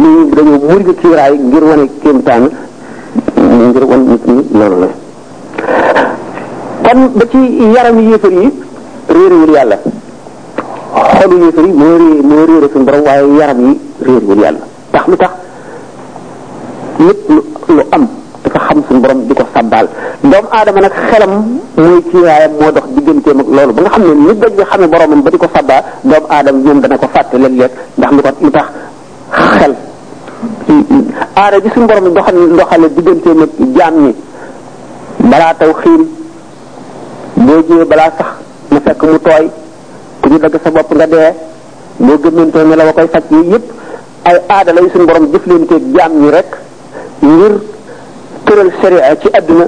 lii 0.00 0.22
dañoo 0.34 0.58
muri 0.68 0.82
bi 0.88 0.94
kiiraay 1.02 1.34
ngir 1.38 1.62
wane 1.70 1.84
kéemtaan 2.02 2.42
ngir 3.70 3.84
wan 3.90 4.00
nit 4.10 4.22
ñi 4.32 4.38
loolu 4.58 4.76
la 4.82 4.88
kon 6.84 7.00
ba 7.14 7.24
ci 7.32 7.38
yaram 7.74 7.96
yéefar 8.08 8.32
yi 8.40 8.46
réerewul 9.14 9.52
yàlla 9.56 9.76
xolu 11.14 11.36
yéefar 11.44 11.64
yi 11.64 11.72
moo 11.80 11.94
réer 12.02 12.22
moo 12.30 12.44
réere 12.50 12.68
suñu 12.72 13.02
waaye 13.06 13.24
yaram 13.38 13.60
yi 13.68 13.72
réerewul 14.06 14.40
yàlla 14.44 14.60
tax 14.92 15.06
lu 15.10 15.16
tax 15.22 15.30
lu 17.78 17.82
am 17.96 18.04
dafa 18.46 18.66
xam 18.70 18.78
suñu 18.88 19.00
borom 19.02 19.26
di 19.26 19.34
ko 19.34 19.44
sàbbaal 19.52 19.86
doomu 20.22 20.48
aadama 20.56 20.88
xelam 21.10 21.30
mooy 21.76 22.00
ci 22.10 22.16
yaayam 22.24 22.52
moo 22.60 22.70
dox 22.70 22.86
digganteem 22.94 23.40
ak 23.40 23.48
loolu 23.56 23.72
ba 23.74 23.80
nga 23.82 23.90
xam 23.90 24.02
nit 24.26 24.38
dañ 24.40 24.52
di 24.56 24.64
xamee 24.70 24.88
ba 24.88 25.30
di 25.30 25.38
ko 25.38 25.48
sàbbaal 25.54 25.82
doomu 26.02 26.26
aadama 26.28 26.80
dana 26.82 26.98
ko 26.98 27.06
fàtte 27.14 27.34
léeg-léeg 27.38 27.72
ndax 27.98 28.10
lu 28.16 28.22
ko 28.22 28.28
lu 28.42 28.50
xel 29.58 29.72
aada 31.42 31.56
ji 31.62 31.68
suñu 31.74 31.86
borom 31.86 32.04
doxal 32.14 32.36
doxale 32.58 32.86
digganteem 32.96 33.42
ak 33.42 33.50
jaam 33.76 33.94
ñi 34.04 34.12
balaa 35.30 35.54
taw 35.54 35.72
xiin 35.82 36.02
boo 37.34 37.62
sax 38.18 38.26
mu 38.70 38.78
fekk 38.84 39.02
mu 41.98 42.12
ku 42.20 42.28
ñu 42.28 42.50
sa 42.52 42.60
nga 42.60 42.76
ne 42.76 42.76
la 42.76 42.84
ay 44.28 44.38
aada 44.48 44.72
lay 44.72 44.90
borom 45.06 45.24
rek 46.34 46.50
ngir 47.22 47.54
tëral 48.46 48.70
sariya 48.80 49.14
ci 49.20 49.28
àdduna 49.36 49.66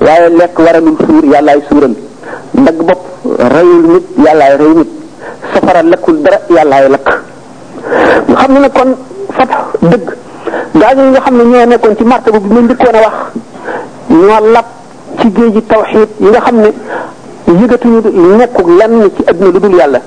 waaye 0.00 0.28
lekk 0.30 0.56
waralul 0.58 0.96
suur 1.04 1.24
yàllaay 1.32 1.60
suural 1.68 1.94
ndagg 2.54 2.78
bopp 2.80 3.02
reyul 3.54 3.84
nit 3.94 4.04
yàllaay 4.24 4.56
rey 4.56 4.74
nit 4.80 4.88
safara 5.52 5.82
lakkul 5.82 6.16
dara 6.22 6.38
yàllaay 6.56 6.88
lakk 6.88 7.08
nga 8.28 8.36
xam 8.40 8.52
ne 8.52 8.58
nag 8.60 8.72
kon 8.72 8.90
fat 9.36 9.50
dëgg 9.80 10.04
gaa 10.80 10.94
ñi 10.94 11.02
nga 11.10 11.20
xam 11.20 11.34
ne 11.36 11.44
ñoo 11.44 11.94
ci 11.98 12.04
martaba 12.04 12.38
bi 12.40 12.48
ma 12.54 12.60
njëkkoon 12.60 12.96
a 12.96 13.00
wax 13.04 13.16
ñoo 14.10 14.50
lab 14.54 14.66
ci 15.20 15.26
géeji 15.36 15.62
tawxiid 15.66 16.08
yi 16.20 16.28
nga 16.28 16.40
xam 16.40 16.56
ne 16.60 16.70
yëgatuñu 17.60 18.00
nekkul 18.38 18.68
lenn 18.78 19.10
ci 19.16 19.22
àdduna 19.28 19.50
lu 19.52 19.58
dul 19.60 19.74
yàlla 19.76 20.00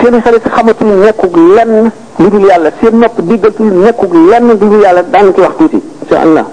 seen 0.00 0.20
xarit 0.22 0.44
xamatul 0.48 0.88
nekkul 0.88 1.32
lenn 1.56 1.90
lu 2.18 2.28
dul 2.30 2.44
yàlla 2.46 2.70
seen 2.80 2.98
nopp 2.98 3.16
diggatul 3.22 3.72
nekkul 3.72 4.12
lenn 4.28 4.52
lu 4.60 4.80
yàlla 4.84 5.02
daana 5.10 5.32
ci 5.32 5.40
wax 5.40 5.54
tuuti 5.56 5.80
insha 6.02 6.20
allah 6.20 6.44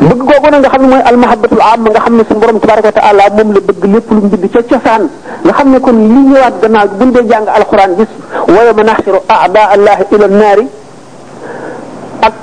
bëgg 0.00 0.30
ko 0.40 0.48
nag 0.48 0.62
nga 0.64 0.68
xam 0.72 0.82
ne 0.82 0.88
mooy 0.88 1.02
almahabatul 1.04 1.60
am 1.60 1.84
nga 1.92 2.00
xam 2.00 2.14
ne 2.16 2.22
suñu 2.24 2.40
borom 2.40 2.58
tabaraka 2.60 2.88
wa 2.88 2.96
taala 2.98 3.24
moom 3.36 3.50
la 3.52 3.60
bëgg 3.60 3.84
lépp 3.92 4.08
lu 4.10 4.16
mbind 4.20 4.44
ca 4.52 4.62
cosaan 4.62 5.02
nga 5.44 5.52
xam 5.56 5.68
ne 5.72 5.78
kon 5.80 5.92
li 5.92 6.20
ñëwaat 6.26 6.68
naari 10.32 10.66
ak 12.22 12.34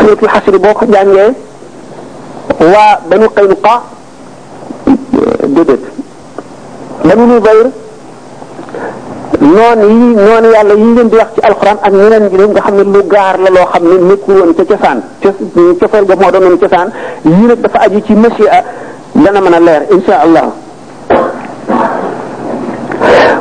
suratul 0.00 0.28
xasri 0.28 0.58
boo 0.58 0.74
ko 0.74 0.84
jàngee 0.92 1.32
waa 2.72 2.98
banu 3.08 3.28
qaynuqa 3.34 3.74
déedéet 5.54 5.84
banu 7.06 7.26
nubayr 7.26 7.66
noonu 9.42 9.84
yi 9.90 10.08
noonu 10.14 10.48
yàlla 10.54 10.74
yi 10.74 10.84
leen 10.94 11.08
di 11.10 11.16
wax 11.16 11.30
ci 11.34 11.40
alxuraan 11.42 11.78
ak 11.82 11.92
ñeneen 11.92 12.24
ñi 12.30 12.46
nga 12.46 12.62
xam 12.62 12.74
ne 12.76 12.84
lu 12.84 13.02
gaar 13.12 13.36
la 13.44 13.50
loo 13.50 13.66
xam 13.72 13.82
ne 13.90 13.96
nekkul 13.98 14.36
woon 14.40 14.52
ca 14.54 14.62
cosaan 14.70 14.98
cofeel 15.78 16.04
ga 16.06 16.14
moo 16.16 16.30
doonoon 16.30 16.56
cosaan 16.62 16.88
yii 17.24 17.46
nag 17.50 17.60
dafa 17.60 17.78
aju 17.80 17.98
ci 18.06 18.12
monsieur 18.14 18.48
a 18.50 18.60
na 19.14 19.40
mën 19.40 19.54
a 19.54 19.60
leer 19.60 19.82
insha 19.90 20.14
allah 20.24 20.46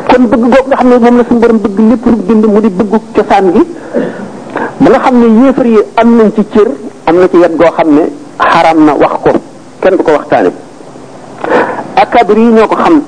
kon 0.09 0.23
bëgg 0.27 0.41
googu 0.51 0.67
nga 0.67 0.75
xam 0.77 0.89
ne 0.89 0.97
moom 0.99 1.17
la 1.17 1.23
suñu 1.29 1.39
borom 1.39 1.57
bëgg 1.63 1.77
lépp 1.89 2.05
lu 2.05 2.15
bind 2.27 2.45
mu 2.45 2.59
di 2.61 2.69
bëggu 2.69 2.97
cosaan 3.15 3.45
gi 3.53 3.63
ba 4.81 4.87
nga 4.89 4.99
xam 4.99 5.15
ne 5.21 5.25
yéefar 5.45 5.65
yi 5.65 5.79
am 5.95 6.09
nañ 6.17 6.29
ci 6.35 6.43
cër 6.53 6.67
am 7.05 7.15
na 7.19 7.25
ci 7.29 7.37
yet 7.37 7.53
goo 7.55 7.71
xam 7.77 7.89
ne 7.95 8.03
xaram 8.39 8.85
na 8.85 8.93
wax 8.93 9.13
ko 9.25 9.31
kenn 9.81 9.95
du 9.97 10.03
ko 10.03 10.11
waxtaane 10.17 10.51
akabir 11.95 12.37
yi 12.37 12.51
ñoo 12.57 12.67
ko 12.67 12.75
xam 12.75 13.01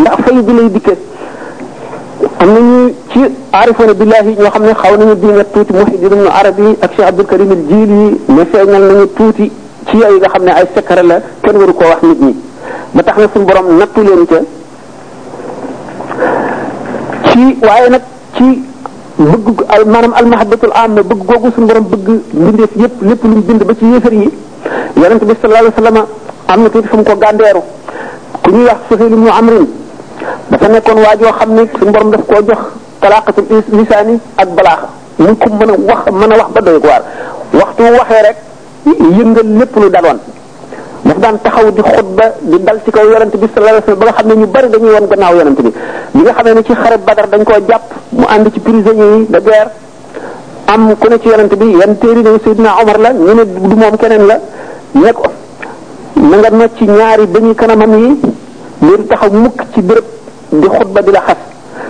ndax 0.00 0.16
fay 0.24 0.40
bi 0.42 0.52
lay 0.52 0.70
dikke 0.70 0.96
am 2.40 2.48
nañu 2.52 2.94
ci 3.10 3.18
aarifoona 3.52 3.92
billahi 3.94 4.36
ñoo 4.38 4.50
xam 4.50 4.62
ne 4.62 4.74
xaw 4.74 4.96
nañu 4.96 5.14
diine 5.16 5.44
tuuti 5.52 5.72
Muhyiddin 5.72 6.06
ibn 6.06 6.26
Arabi 6.28 6.62
ak 6.80 6.90
Cheikh 6.96 7.06
Abdul 7.06 7.26
Karim 7.26 7.50
al-Jili 7.50 8.20
ne 8.28 8.42
feeñal 8.50 8.82
nañu 8.88 9.06
tuuti 9.16 9.50
ci 9.88 9.96
yooyu 9.96 10.20
ga 10.20 10.28
xam 10.28 10.44
ne 10.44 10.50
ay 10.52 10.66
sekara 10.74 11.02
la 11.02 11.20
kenn 11.42 11.56
waru 11.56 11.74
koo 11.74 11.84
wax 11.88 12.02
nit 12.02 12.20
ñi 12.20 12.36
ba 12.94 13.02
tax 13.02 13.16
na 13.18 13.26
suñu 13.32 13.44
borom 13.44 13.76
nattu 13.78 14.00
leen 14.02 14.26
ca 14.26 14.38
ci 17.30 17.56
waaye 17.62 17.88
nag 17.90 18.02
ci 18.36 18.62
bëgg 19.16 19.60
maanaam 19.86 20.14
almahabatul 20.16 20.72
amma 20.72 21.02
bëgg 21.02 21.22
googu 21.26 21.48
suñu 21.54 21.66
borom 21.66 21.84
bëgg 21.90 22.08
mbindeef 22.32 22.70
yépp 22.76 22.94
lépp 23.02 23.22
lu 23.22 23.30
mu 23.34 23.40
bind 23.42 23.64
ba 23.64 23.74
ci 23.76 23.84
yéefar 23.84 24.12
yi 24.12 24.30
yonent 24.96 25.24
bi 25.24 25.34
sallallahu 25.40 25.72
alayhi 25.76 25.96
wa 25.96 26.06
am 26.48 26.62
na 26.62 26.68
tuuti 26.70 26.88
fu 26.88 26.96
mu 26.96 27.02
ko 27.04 27.14
gàndeeru 27.16 27.62
ku 28.42 28.50
ñuy 28.50 28.64
wax 28.64 28.78
Suhayl 28.88 29.12
ibn 29.12 29.28
Amr 29.28 29.54
dafa 30.50 30.66
nekkoon 30.68 30.98
waa 31.02 31.16
joo 31.16 31.32
xam 31.32 31.50
ne 31.54 31.62
suñu 31.78 31.92
borom 31.92 32.10
daf 32.10 32.26
koo 32.26 32.42
jox 32.48 32.58
talaaqatu 33.00 33.42
lisaani 33.72 34.18
ak 34.36 34.48
balaaxa 34.48 34.88
mu 35.18 35.34
ko 35.36 35.48
mën 35.48 35.70
a 35.70 35.76
wax 35.88 36.04
mën 36.12 36.32
a 36.32 36.36
wax 36.36 36.48
ba 36.54 36.60
doy 36.60 36.78
waar 36.82 37.02
waxtu 37.52 37.82
waxe 37.98 38.18
rek 38.22 38.36
yëngal 38.86 39.46
lépp 39.58 39.76
lu 39.80 39.88
daloon 39.90 40.18
daf 41.04 41.18
daan 41.18 41.38
taxaw 41.42 41.70
di 41.70 41.82
xutba 41.82 42.24
di 42.40 42.58
dal 42.64 42.80
ci 42.84 42.90
kaw 42.90 43.04
yonent 43.04 43.36
bi 43.36 43.48
sallallahu 43.54 43.76
alayhi 43.76 43.84
wasallam 43.84 43.98
ba 43.98 44.04
nga 44.04 44.14
xam 44.16 44.26
ne 44.28 44.34
ñu 44.34 44.46
bari 44.46 44.68
dañuy 44.68 44.90
woon 44.92 45.06
gannaaw 45.10 45.34
yonent 45.34 45.58
bi 45.62 45.72
bi 46.14 46.20
nga 46.22 46.32
xamee 46.34 46.54
ne 46.54 46.62
ci 46.64 46.74
xare 46.74 46.96
Badar 46.98 47.26
dañ 47.32 47.44
koo 47.44 47.58
jàpp 47.68 47.84
mu 48.12 48.24
ànd 48.28 48.46
ci 48.52 48.60
prisonniers 48.60 49.18
yi 49.18 49.26
de 49.30 49.52
am 50.66 50.96
ku 50.98 51.06
ci 51.22 51.28
yonent 51.28 51.54
bi 51.56 51.66
yan 51.78 51.98
téeri 51.98 52.22
ne 52.22 52.30
Seydina 52.44 52.76
Omar 52.82 52.98
la 52.98 53.12
ñu 53.12 53.34
ne 53.34 53.42
du 53.44 53.74
moom 53.76 53.96
keneen 53.96 54.26
la 54.26 54.38
ne 54.92 55.12
ko 55.12 55.26
na 56.14 56.36
nga 56.36 56.50
nocc 56.50 56.80
ñaari 56.80 57.26
dañuy 57.30 57.54
kanamam 57.54 57.94
yi 57.98 58.20
ngir 58.80 59.00
taxaw 59.08 59.30
mukk 59.32 59.62
ci 59.72 59.80
béréb 59.82 60.04
di 60.62 60.68
khutba 60.70 61.00
di 61.02 61.10
la 61.12 61.20
xas 61.26 61.38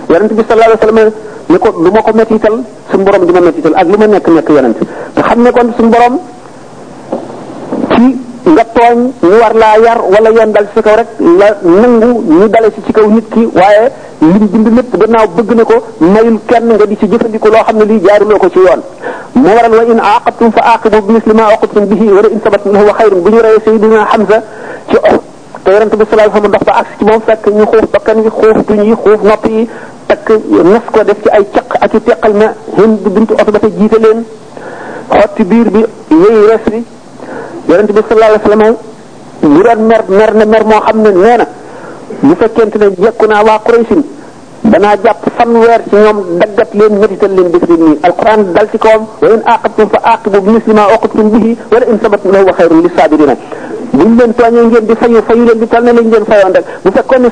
yaronte 0.09 0.33
bi 0.33 0.43
sallallahu 0.47 0.69
alayhi 0.69 0.81
wasallam 0.81 0.99
ne 1.49 1.57
ko 1.63 1.67
lu 1.83 1.89
ko 1.91 2.11
metital 2.19 2.53
suñ 2.89 3.01
borom 3.05 3.23
di 3.27 3.31
metital 3.33 3.73
ak 3.81 3.85
lu 3.91 3.97
ma 4.01 4.07
nekk 4.07 4.27
nekk 4.29 4.49
yonent 4.55 4.77
nga 5.15 5.33
ne 5.45 5.49
kon 5.55 5.67
suñ 5.77 5.87
borom 5.93 6.13
ci 7.93 8.03
nga 8.55 8.63
togn 8.75 8.99
ñu 9.29 9.37
war 9.43 9.53
la 9.61 9.69
yar 9.85 9.99
wala 10.13 10.29
yendal 10.37 10.65
ci 10.73 10.81
kaw 10.85 10.95
rek 10.97 11.09
la 11.39 11.47
nangu 11.81 12.09
ñu 12.39 12.47
dale 12.53 12.67
ci 12.75 12.79
ci 12.85 12.91
kaw 12.95 13.05
nit 13.15 13.25
ki 13.33 13.41
waye 13.59 13.83
lim 14.33 14.45
bind 14.51 14.67
lépp 14.77 14.91
gannaaw 14.99 15.27
bëgg 15.35 15.51
na 15.57 15.63
ko 15.69 15.75
mayul 16.13 16.37
kenn 16.49 16.67
nga 16.75 16.85
di 16.85 16.97
ci 16.99 17.05
jëfandiku 17.11 17.47
lo 17.53 17.59
xam 17.67 17.79
li 17.89 17.99
jaaru 18.05 18.25
jaaruloo 18.29 18.49
ci 18.53 18.59
yoon 18.65 18.81
mo 19.41 19.49
waral 19.57 19.73
wa 19.77 19.83
in 19.91 19.99
aaqabtum 19.99 20.51
fa 20.55 20.61
aaqibu 20.71 20.97
bi 21.05 21.13
mislima 21.13 21.43
ma 21.49 21.81
bihi 21.91 22.05
wa 22.17 22.21
in 22.35 22.41
sabat 22.43 22.61
lahu 22.73 22.85
xayrun 22.97 23.21
bu 23.23 23.29
ñu 23.29 23.39
reyee 23.45 23.59
sayidina 23.65 23.99
hamza 24.11 24.37
ci 24.89 24.97
te 25.65 25.71
yonent 25.73 25.91
bi 25.97 26.05
sallallahu 26.05 26.29
alayhi 26.29 26.47
ndox 26.53 26.63
ba 26.69 26.73
ak 26.81 26.87
ci 26.97 27.03
moom 27.09 27.21
fekk 27.25 27.45
ñu 27.57 27.65
xuuf 27.71 27.85
bakkan 27.91 28.17
yi 28.23 28.29
xuuf 28.29 28.57
duñ 28.67 28.79
yi 28.89 28.95
xuuf 29.03 29.21
nopp 29.25 29.45
yi 29.49 29.67
takk 30.07 30.27
nas 30.73 30.85
ko 30.93 31.03
def 31.03 31.17
ci 31.23 31.29
ay 31.33 31.43
caq 31.55 31.69
ak 31.85 31.93
i 31.93 31.99
teqal 32.05 32.33
na 32.37 32.47
hind 32.77 33.01
bintu 33.15 33.33
otbata 33.33 33.67
jiite 33.77 33.97
leen 34.03 34.19
xotti 35.09 35.43
biir 35.43 35.69
bi 35.73 35.81
yëy 36.21 36.37
res 36.49 36.65
bi 36.71 36.79
yonent 37.69 37.89
bi 37.95 38.01
sallallahu 38.07 38.31
alayhi 38.31 38.45
wasallam 38.45 38.75
bu 39.41 39.63
doon 39.63 39.79
mer 39.89 40.01
mer 40.07 40.33
na 40.35 40.45
mer 40.45 40.63
moo 40.65 40.81
xam 40.85 41.01
ne 41.01 41.09
nee 41.11 41.37
na 41.37 41.45
bu 42.21 42.35
fekkente 42.35 42.77
ne 42.77 42.85
jekku 43.01 43.25
naa 43.25 43.43
waa 43.43 43.59
Quraysin 43.65 44.03
danaa 44.69 44.95
jàpp 45.03 45.23
fanweer 45.37 45.81
ci 45.89 45.95
ñoom 45.95 46.17
daggat 46.39 46.73
leen 46.77 46.93
métital 47.01 47.31
leen 47.35 47.49
bis 47.51 47.61
bi 47.65 47.73
nii 47.81 47.97
alquran 48.03 48.51
dal 48.53 48.69
ci 48.71 48.77
kawam 48.77 49.07
wa 49.21 49.27
in 49.33 49.41
aqabtum 49.55 49.89
fa 49.89 49.99
aqibu 50.13 50.41
bi 50.41 50.49
misli 50.51 50.73
ma 50.73 50.85
uqibtum 50.93 51.29
bihi 51.33 51.57
wala 51.71 51.85
in 51.89 51.99
sabatum 51.99 52.31
lahu 52.31 52.45
wa 52.53 52.53
khayrun 52.53 52.83
lis-sabirin 52.85 53.37
buñ 53.97 54.11
leen 54.19 54.31
tooñee 54.37 54.63
ngeen 54.67 54.85
di 54.87 54.93
fayu 54.99 55.19
fayu 55.27 55.43
leen 55.47 55.59
di 55.59 55.65
tal 55.67 55.83
na 55.83 55.93
lañ 55.95 56.05
bu 56.83 56.91
fekkoon 56.95 57.21
ne 57.21 57.29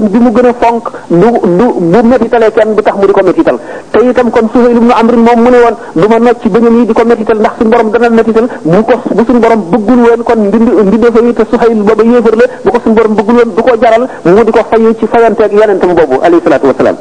bi 0.00 0.18
mu 0.18 0.30
gën 0.30 0.46
a 0.46 0.52
fonk 0.60 0.82
du 1.08 1.26
du 1.58 1.64
bu 1.78 2.08
métitalee 2.08 2.50
kenn 2.52 2.74
du 2.76 2.82
tax 2.82 2.94
mu 2.96 3.06
di 3.06 3.12
ko 3.12 3.20
métital 3.22 3.56
te 3.90 3.98
itam 4.10 4.30
kon 4.30 4.46
Suhayl 4.52 4.76
ibn 4.76 5.22
moom 5.24 5.40
mu 5.44 5.50
ne 5.50 5.58
woon 5.62 5.74
du 5.94 6.08
ma 6.08 6.18
nocc 6.18 6.44
bëñam 6.46 6.74
yi 6.86 6.92
ko 6.94 7.04
métital 7.04 7.38
ndax 7.38 7.52
suñu 7.58 7.70
borom 7.70 7.90
dana 7.92 8.08
métital 8.10 8.46
bu 8.62 8.82
ko 8.88 8.94
bu 9.14 9.22
suñu 9.26 9.40
borom 9.40 9.60
bëggul 9.70 10.00
woon 10.06 10.22
kon 10.24 10.36
mbind 10.38 10.68
mbindeefa 10.86 11.20
yi 11.26 11.32
te 11.34 11.42
Suhayl 11.50 11.74
booba 11.82 12.02
yéefar 12.04 12.36
la 12.36 12.44
bu 12.64 12.70
ko 12.70 12.78
suñu 12.84 12.94
borom 12.94 13.14
bëggul 13.16 13.34
woon 13.36 13.50
du 13.56 13.62
ko 13.62 13.76
jaral 13.82 14.06
mu 14.24 14.44
di 14.44 14.52
ko 14.52 14.60
fayu 14.70 14.94
ci 14.98 15.06
fayanteeg 15.06 15.52
yonentam 15.52 15.94
boobu 15.94 16.16
alayhi 16.22 16.40
salaatu 16.44 16.66
wasalaam 16.66 16.96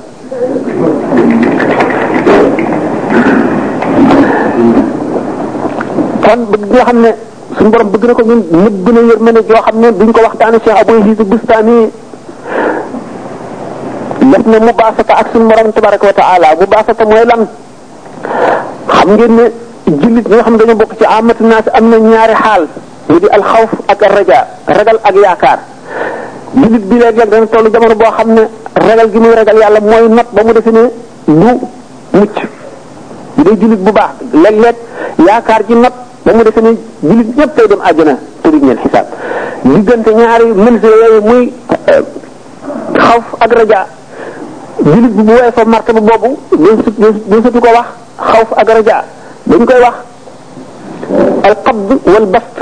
kon 6.31 6.45
bëgg 6.51 6.73
xam 6.87 7.01
ne 7.03 7.09
suñu 7.57 7.69
borom 7.71 7.89
bëgg 7.91 8.03
na 8.07 8.13
ko 8.13 8.23
ñun 8.25 8.41
nit 8.63 8.75
gën 8.85 8.97
a 8.97 9.01
yërmande 9.11 9.41
joo 9.49 9.61
xam 9.67 9.79
ne 9.81 9.87
duñ 9.91 10.11
ko 10.11 10.19
waxtaanee 10.21 10.59
Cheikh 10.63 10.77
Abou 10.81 10.97
Yazid 10.97 11.29
Bustami 11.31 11.75
def 14.31 14.45
na 14.45 14.59
mu 14.59 14.71
ak 14.71 15.27
suñu 15.33 15.47
borom 15.49 15.71
tabaraka 15.73 16.05
wa 16.07 16.13
taala 16.13 16.47
mu 16.59 16.65
baasata 16.67 17.05
mooy 17.05 17.25
lan 17.25 17.41
xam 18.87 19.09
ngeen 19.15 19.35
ne 19.35 19.43
jullit 19.99 20.27
ñi 20.29 20.35
nga 20.35 20.43
xam 20.43 20.57
dañu 20.57 20.75
bokk 20.75 20.91
ci 20.97 21.05
amatu 21.05 21.43
naas 21.43 21.67
am 21.73 21.89
na 21.89 21.97
ñaari 21.97 22.33
xaal 22.33 22.63
ñu 23.09 23.19
di 23.19 23.27
alxawf 23.29 23.71
ak 23.87 24.01
raja 24.01 24.47
ragal 24.67 24.99
ak 25.03 25.15
yaakaar 25.15 25.59
jullit 26.55 26.83
bi 26.89 26.95
léeg-léeg 26.99 27.29
dana 27.29 27.47
toll 27.47 27.69
jamono 27.73 27.95
boo 27.95 28.11
xam 28.17 28.29
ne 28.35 28.43
ragal 28.87 29.07
gi 29.11 29.19
muy 29.19 29.33
ragal 29.35 29.57
yàlla 29.59 29.79
mooy 29.81 30.07
not 30.09 30.27
ba 30.31 30.43
mu 30.45 30.53
defee 30.53 30.71
ne 30.71 30.83
du 31.25 31.45
mucc 32.19 32.33
bu 33.35 33.49
jullit 33.59 33.83
bu 33.83 33.91
baax 33.91 34.11
léeg-léeg 34.43 34.75
yaakaar 35.27 35.63
ji 35.67 35.75
not. 35.75 35.93
ba 36.25 36.29
mu 36.33 36.41
defee 36.45 36.61
ne 36.61 36.71
jullit 37.01 37.29
ñëpp 37.37 37.55
tey 37.55 37.67
dem 37.67 37.79
àjjana 37.81 38.15
turuñ 38.43 38.63
leen 38.67 38.77
xisaab 38.83 39.05
diggante 39.63 40.09
ñaari 40.13 40.45
mëns 40.45 40.81
yooyu 40.83 41.21
muy 41.25 41.53
eh, 41.87 42.01
xawf 42.97 43.25
ak 43.39 43.51
raja 43.53 43.85
jullit 44.85 45.13
bi 45.17 45.23
bu 45.23 45.31
woye 45.31 45.51
fa 45.55 45.65
martaba 45.65 45.99
boobu 46.01 46.39
doon 46.51 46.77
sut 46.85 46.95
doon 47.29 47.43
sutu 47.43 47.59
ko 47.61 47.67
wax 47.73 47.87
xawf 48.29 48.53
ak 48.55 48.67
raja 48.69 49.03
dañ 49.49 49.65
koy 49.65 49.81
wax 49.81 49.97
al 51.43 51.55
qabd 51.65 51.89
wal 52.05 52.25
bast 52.25 52.55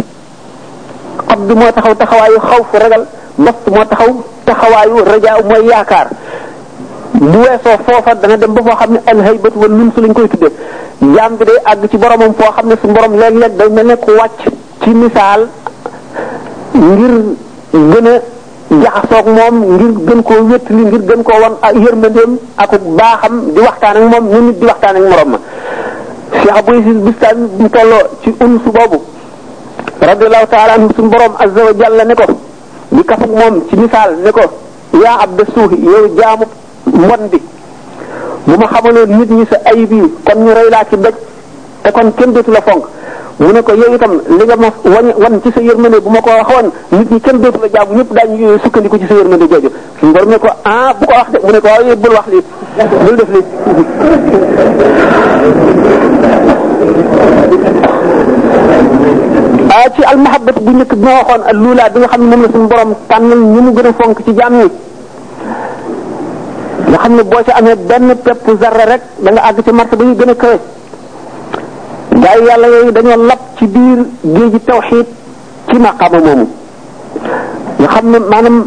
qabd 1.28 1.52
moo 1.52 1.72
taxaw 1.76 1.96
taxawaayu 1.96 2.40
xawf 2.40 2.72
ragal 2.80 3.06
bast 3.38 3.68
moo 3.68 3.84
taxaw 3.90 4.12
taxawaayu 4.46 5.04
raja 5.04 5.36
mooy 5.44 5.68
yaakaar 5.68 6.08
bu 7.18 7.30
weesoo 7.44 7.78
foofa 7.86 8.14
dana 8.22 8.38
dem 8.38 8.54
ba 8.54 8.62
foo 8.62 8.78
xam 8.80 8.90
ne 8.94 9.00
alhaybatu 9.10 9.60
wal 9.60 9.72
lunsu 9.74 10.02
lañ 10.02 10.14
koy 10.14 10.28
tuddee 10.28 10.54
jaam 11.16 11.38
bi 11.38 11.46
day 11.46 11.58
àgg 11.66 11.88
ci 11.92 11.98
boromam 11.98 12.34
foo 12.40 12.52
xam 12.56 12.68
ne 12.70 12.76
su 12.82 12.88
borom 12.88 13.14
léeg-léeg 13.20 13.52
day 13.60 13.70
mel 13.70 13.88
ne 13.88 13.96
ku 13.96 14.12
wàcc 14.20 14.40
ci 14.82 14.90
misaal 14.90 15.48
ngir 16.74 17.14
gën 17.74 18.08
a 18.08 18.14
jaxasoog 18.84 19.28
moom 19.38 19.56
ngir 19.76 19.92
gën 20.08 20.22
koo 20.24 20.42
wétali 20.52 20.82
ngir 20.86 21.02
gën 21.10 21.24
koo 21.24 21.42
wan 21.42 21.54
ak 21.62 22.72
ak 22.72 22.72
baaxam 23.00 23.34
di 23.54 23.60
waxtaan 23.60 23.96
ak 23.98 24.10
moom 24.12 24.26
ñu 24.34 24.42
nit 24.42 24.60
di 24.60 24.66
waxtaan 24.66 24.96
ak 24.96 25.04
morom 25.10 25.30
ma 25.32 25.38
Cheikh 26.32 26.56
Abou 26.58 26.76
Yusuf 26.76 27.04
Bistami 27.06 27.48
mu 27.60 27.70
tolloo 27.70 28.02
ci 28.22 28.30
unsu 28.44 28.70
boobu 28.72 28.98
radiyallahu 30.02 30.46
taala 30.54 30.74
anhu 30.74 30.90
suñu 30.96 31.10
borom 31.10 31.34
azza 31.40 31.62
wa 31.68 31.74
jalla 31.80 32.04
ne 32.06 32.16
ko 32.16 32.26
di 32.92 33.04
kafuk 33.04 33.32
moom 33.40 33.64
ci 33.68 33.76
misaal 33.76 34.10
ne 34.26 34.32
ko 34.32 34.42
yaa 35.04 35.18
abda 35.24 35.44
suuhi 35.54 35.78
yow 35.84 36.08
jaamu 36.18 36.46
mbon 36.94 37.22
bi 37.32 37.38
bu 38.50 38.54
ma 38.58 38.68
xamaloon 38.68 39.20
nit 39.20 39.30
ñi 39.32 39.44
sa 39.52 39.58
ay 39.66 39.86
bi 39.86 39.98
kon 40.26 40.44
ñu 40.46 40.54
rey 40.54 40.70
laa 40.70 40.84
ci 40.90 40.98
doj 41.04 41.14
te 41.84 41.92
kon 41.92 42.12
kenn 42.18 42.34
dootu 42.34 42.52
la 42.52 42.62
fonk 42.62 42.84
mu 43.40 43.52
ne 43.54 43.62
ko 43.62 43.74
yow 43.74 43.94
itam 43.94 44.12
li 44.38 44.44
nga 44.46 44.56
ma 44.56 44.68
wañ 44.84 45.12
wan 45.18 45.42
ci 45.44 45.50
sa 45.56 45.62
yërmande 45.62 46.00
bu 46.04 46.10
ma 46.10 46.22
ko 46.22 46.30
waxoon 46.32 46.70
nit 46.92 47.12
ñi 47.12 47.20
kenn 47.22 47.42
dootu 47.42 47.60
la 47.62 47.68
jaamu 47.74 47.96
ñëpp 47.96 48.14
daañu 48.14 48.60
sukkandiku 48.64 48.98
ci 49.00 49.08
sa 49.08 49.14
yërmande 49.16 49.46
jooju 49.52 49.70
ngor 50.02 50.26
ne 50.28 50.38
ko 50.40 50.48
ah 50.64 50.94
bu 51.00 51.06
ko 51.06 51.14
wax 51.14 51.28
de 51.34 51.40
mu 51.46 51.52
ne 51.52 51.60
ko 51.62 51.68
waaw 51.68 51.96
bul 51.96 52.14
wax 52.14 52.26
lii 52.32 52.44
bul 53.06 53.16
def 53.16 53.30
lii 53.34 53.46
ci 59.96 60.04
al 60.04 60.18
mahabbat 60.18 60.60
bu 60.62 60.72
ñëkk 60.72 60.94
bi 60.96 61.04
ma 61.06 61.12
waxoon 61.20 61.42
al 61.48 61.56
lula 61.58 61.90
bi 61.94 62.00
nga 62.00 62.08
xam 62.08 62.22
ne 62.30 62.36
moom 62.36 62.42
la 62.42 62.48
suñu 62.52 62.68
borom 62.68 62.94
tànnal 63.08 63.40
ñu 63.40 63.62
mu 63.62 63.74
gën 63.74 63.86
a 63.86 63.92
fonk 63.94 64.18
ci 64.26 64.34
jaam 64.36 64.54
ñi 64.60 64.68
nga 66.88 66.98
xam 67.04 67.14
ne 67.18 67.24
boo 67.30 67.44
ci 67.46 67.52
amee 67.60 67.76
benn 67.76 68.08
pepp 68.24 68.46
zarra 68.62 68.86
rek 68.92 69.02
da 69.24 69.30
nga 69.32 69.42
àgg 69.48 69.58
ci 69.66 69.72
martaba 69.72 70.04
yi 70.04 70.16
gën 70.20 70.30
a 70.30 70.36
kawe 70.36 70.58
gaa 72.24 72.38
yi 72.40 72.64
yooyu 72.74 72.92
dañoo 72.92 73.24
lab 73.30 73.40
ci 73.58 73.66
biir 73.74 74.00
géeji 74.36 74.60
tawxiid 74.66 75.06
ci 75.68 75.76
maqaama 75.80 76.20
moomu 76.26 76.46
nga 77.80 77.88
xam 77.94 78.06
ne 78.12 78.18
maanaam 78.32 78.58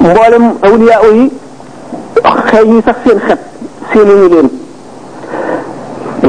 mboolem 0.00 0.44
awliyaa 0.66 1.06
yi 1.18 1.24
xëy 2.48 2.64
yi 2.70 2.82
sax 2.86 2.96
seen 3.04 3.18
xet 3.26 3.40
seenuñu 3.92 4.28
leen 4.32 4.48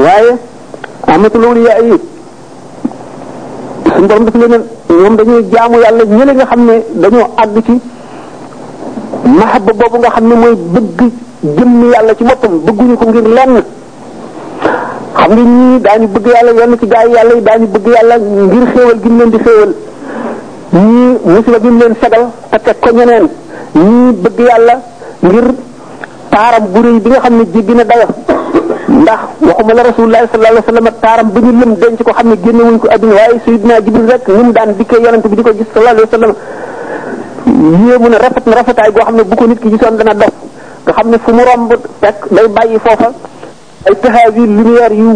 waaye 0.04 0.32
amatul 1.12 1.44
awliyaa 1.44 1.80
yi 1.88 1.96
suñu 3.94 4.06
borom 4.08 4.24
daf 4.24 4.34
leen 4.34 4.62
ñoom 5.26 5.72
yàlla 5.82 6.04
ñële 6.16 6.32
nga 6.34 6.46
xam 6.46 6.60
ne 6.66 6.74
dañoo 7.02 7.26
àgg 7.42 7.56
ci 7.66 7.80
mahabba 9.24 9.72
boobu 9.72 9.96
nga 10.00 10.10
xam 10.16 10.24
ne 10.28 10.34
mooy 10.34 10.54
bëgg 10.54 11.00
jëmm 11.56 11.90
yàlla 11.92 12.14
ci 12.16 12.24
boppam 12.24 12.54
bëgguñu 12.64 12.96
ko 12.96 13.06
ngir 13.08 13.26
lenn 13.28 13.54
xam 15.14 15.32
nga 15.32 15.42
ñii 15.42 15.80
daañu 15.80 16.06
bëgg 16.14 16.26
yàlla 16.26 16.50
yenn 16.58 16.76
ci 16.80 16.86
gaa 16.88 17.04
yi 17.04 17.12
yàlla 17.14 17.32
yi 17.34 17.42
daañu 17.42 17.66
bëgg 17.66 17.86
yàlla 17.86 18.14
ngir 18.18 18.64
xéewal 18.74 18.98
gi 19.02 19.08
mu 19.08 19.18
leen 19.18 19.30
di 21.60 21.68
leen 21.78 21.96
sagal 22.00 22.24
te 22.50 22.56
teg 22.64 22.76
ko 22.80 22.88
ñeneen 22.96 23.26
bëgg 24.22 24.38
yàlla 24.40 24.74
ngir 25.20 25.46
taaram 26.30 26.64
bu 26.72 26.80
rëy 26.82 26.98
bi 27.00 27.10
nga 27.10 27.20
xam 27.20 27.34
ne 27.36 27.44
jéggi 27.52 27.74
na 27.74 27.84
dayo 27.84 28.06
ndax 28.88 29.20
waxuma 29.46 29.72
la 29.74 29.82
rasulullah 29.82 30.22
sallallahu 30.30 30.70
alayhi 30.70 31.00
taaram 31.00 31.28
bu 31.30 31.40
ñu 31.40 31.52
lëm 31.60 31.72
denc 31.76 32.02
ko 32.02 32.12
xam 32.12 32.28
ne 32.28 32.36
génne 32.42 32.62
wuñ 32.64 32.78
ko 32.78 32.88
adduna 32.90 33.12
waaye 33.14 33.40
sayyidina 33.44 33.80
Jibril 33.84 34.06
rek 34.10 34.28
ni 34.28 34.42
mu 34.42 34.52
daan 34.52 34.72
dikkee 34.78 35.02
yonent 35.02 35.24
bi 35.28 35.36
di 35.36 35.42
ko 35.42 35.52
gis 35.52 35.66
sallallahu 35.74 35.94
alayhi 36.00 36.08
wasallam 36.08 36.34
yéemu 37.50 38.08
na 38.08 38.18
rafet 38.18 38.46
na 38.46 38.54
rafetaay 38.62 38.90
goo 38.92 39.02
xam 39.04 39.16
ne 39.16 39.22
bu 39.24 39.34
ko 39.36 39.44
nit 39.46 39.60
ki 39.60 39.68
gisoon 39.70 39.96
dana 39.96 40.14
dof 40.14 40.34
nga 40.84 40.92
xam 40.92 41.08
ne 41.10 41.16
fu 41.18 41.30
mu 41.32 41.42
romb 41.44 41.72
fekk 42.00 42.20
day 42.30 42.48
bàyyi 42.48 42.78
foofa 42.78 43.10
ay 43.86 43.94
taxaw 44.00 44.30
yi 44.36 44.46
lumière 44.46 44.94
yu 44.94 45.10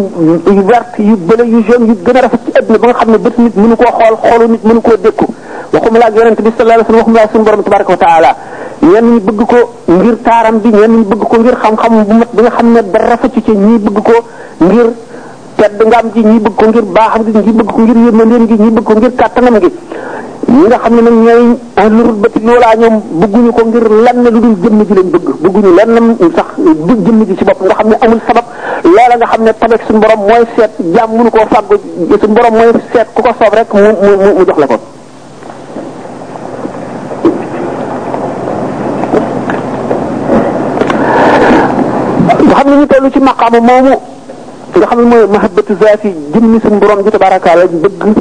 yu 0.45 0.61
verte 0.65 0.99
yu 1.01 1.15
bële 1.17 1.43
yu 1.47 1.61
jaune 1.67 1.85
yu 1.87 1.95
gën 2.03 2.17
a 2.17 2.21
rafet 2.21 2.39
ci 2.45 2.51
àdduna 2.57 2.77
ba 2.79 2.87
nga 2.87 2.97
xam 2.99 3.09
ne 3.11 3.17
bët 3.17 3.37
nit 3.37 3.55
mënu 3.55 3.75
koo 3.75 3.89
xool 3.99 4.15
xoolu 4.23 4.45
nit 4.47 4.63
mënu 4.63 4.81
koo 4.81 4.95
dékku 4.97 5.25
waxuma 5.71 5.97
la 5.99 6.05
ak 6.05 6.15
yonent 6.15 6.41
bi 6.41 6.51
sallallahu 6.51 6.79
alayhi 6.79 6.83
wasallam 6.83 6.99
waxuma 6.99 7.17
la 7.17 7.23
ak 7.25 7.31
suñu 7.31 7.43
borom 7.43 7.63
tabaraka 7.63 7.91
wa 7.91 7.97
taala 7.97 8.31
ñenn 8.85 9.07
ñi 9.13 9.19
bëgg 9.19 9.41
ko 9.47 9.59
ngir 9.93 10.15
taaram 10.23 10.57
bi 10.59 10.69
ñenn 10.69 10.93
ñi 10.99 11.03
bëgg 11.05 11.23
ko 11.27 11.35
ngir 11.39 11.55
xam-xam 11.61 11.93
bu 12.05 12.13
mat 12.13 12.51
xam 12.57 12.67
ne 12.73 12.81
dara 12.91 13.05
rafetu 13.05 13.39
ci 13.41 13.51
ñii 13.51 13.79
bëgg 13.79 13.99
ko 14.03 14.15
ngir 14.59 14.89
am 15.65 15.65
ngir 15.65 15.71
baaxam 15.79 16.11
gi 16.11 16.21
ñii 17.41 17.53
bëgg 17.57 17.71
ko 17.71 17.81
ngir 17.81 17.97
yërmandeem 18.05 18.43
gi 18.49 18.55
ñii 18.59 18.71
bëgg 18.75 18.83
ko 18.83 18.93
ngir 18.93 19.13
kàttanam 19.15 19.55
gi 19.59 19.69
ñi 20.51 20.65
nga 20.69 20.77
xam 20.83 20.93
ne 20.95 21.01
nag 21.01 21.13
ñooy 21.13 21.43
ahlu 21.75 22.01
rutbati 22.05 22.39
loolaa 22.45 22.75
ñoom 22.77 22.95
bëgguñu 23.19 23.51
ko 23.51 23.65
ngir 23.65 23.87
lenn 24.05 24.23
lu 24.23 24.29
dul 24.41 24.55
jëmm 24.61 24.79
ji 24.85 24.93
lañ 24.95 25.07
bëgg 25.13 25.27
bëgguñu 25.41 25.69
lenn 25.75 26.17
sax 26.37 26.49
du 26.57 26.93
jëmm 27.05 27.19
ji 27.25 27.35
ci 27.35 27.43
bopp 27.45 27.61
nga 27.65 27.73
xam 27.75 27.89
ne 27.89 27.95
amul 28.01 28.19
sabab 28.27 28.45
loola 28.83 29.15
nga 29.17 29.25
xam 29.27 29.41
ne 29.43 29.51
tamit 29.59 29.81
suñu 29.87 29.99
borom 30.01 30.19
mooy 30.19 30.45
set 30.55 30.71
jaam 30.93 31.09
koo 31.33 31.45
fàggu 31.49 31.75
suñu 32.21 32.33
borom 32.35 32.53
seet 32.93 33.07
ku 33.15 33.21
ko 33.23 33.31
soob 33.39 33.53
rek 33.57 33.73
mu 33.73 33.81
mu 33.81 34.11
mu 34.21 34.45
jox 34.45 34.57
la 34.59 34.67
ko. 34.67 34.77
nga 42.45 42.55
xam 42.55 42.67
ne 42.69 42.75
ñu 42.77 42.87
tollu 42.87 43.09
ci 43.09 43.19
maqaamu 43.19 43.59
moomu 43.67 43.93
nga 44.77 44.85
xam 44.87 44.99
ne 45.01 45.05
mooy 45.09 45.27
mahabbatu 45.27 45.73
zaati 45.81 46.07
jëmmi 46.33 46.59
suñu 46.61 46.77
borom 46.79 47.01
ji 47.03 47.09
tabaraka 47.09 47.55
la 47.55 47.65
bëgg 47.65 48.13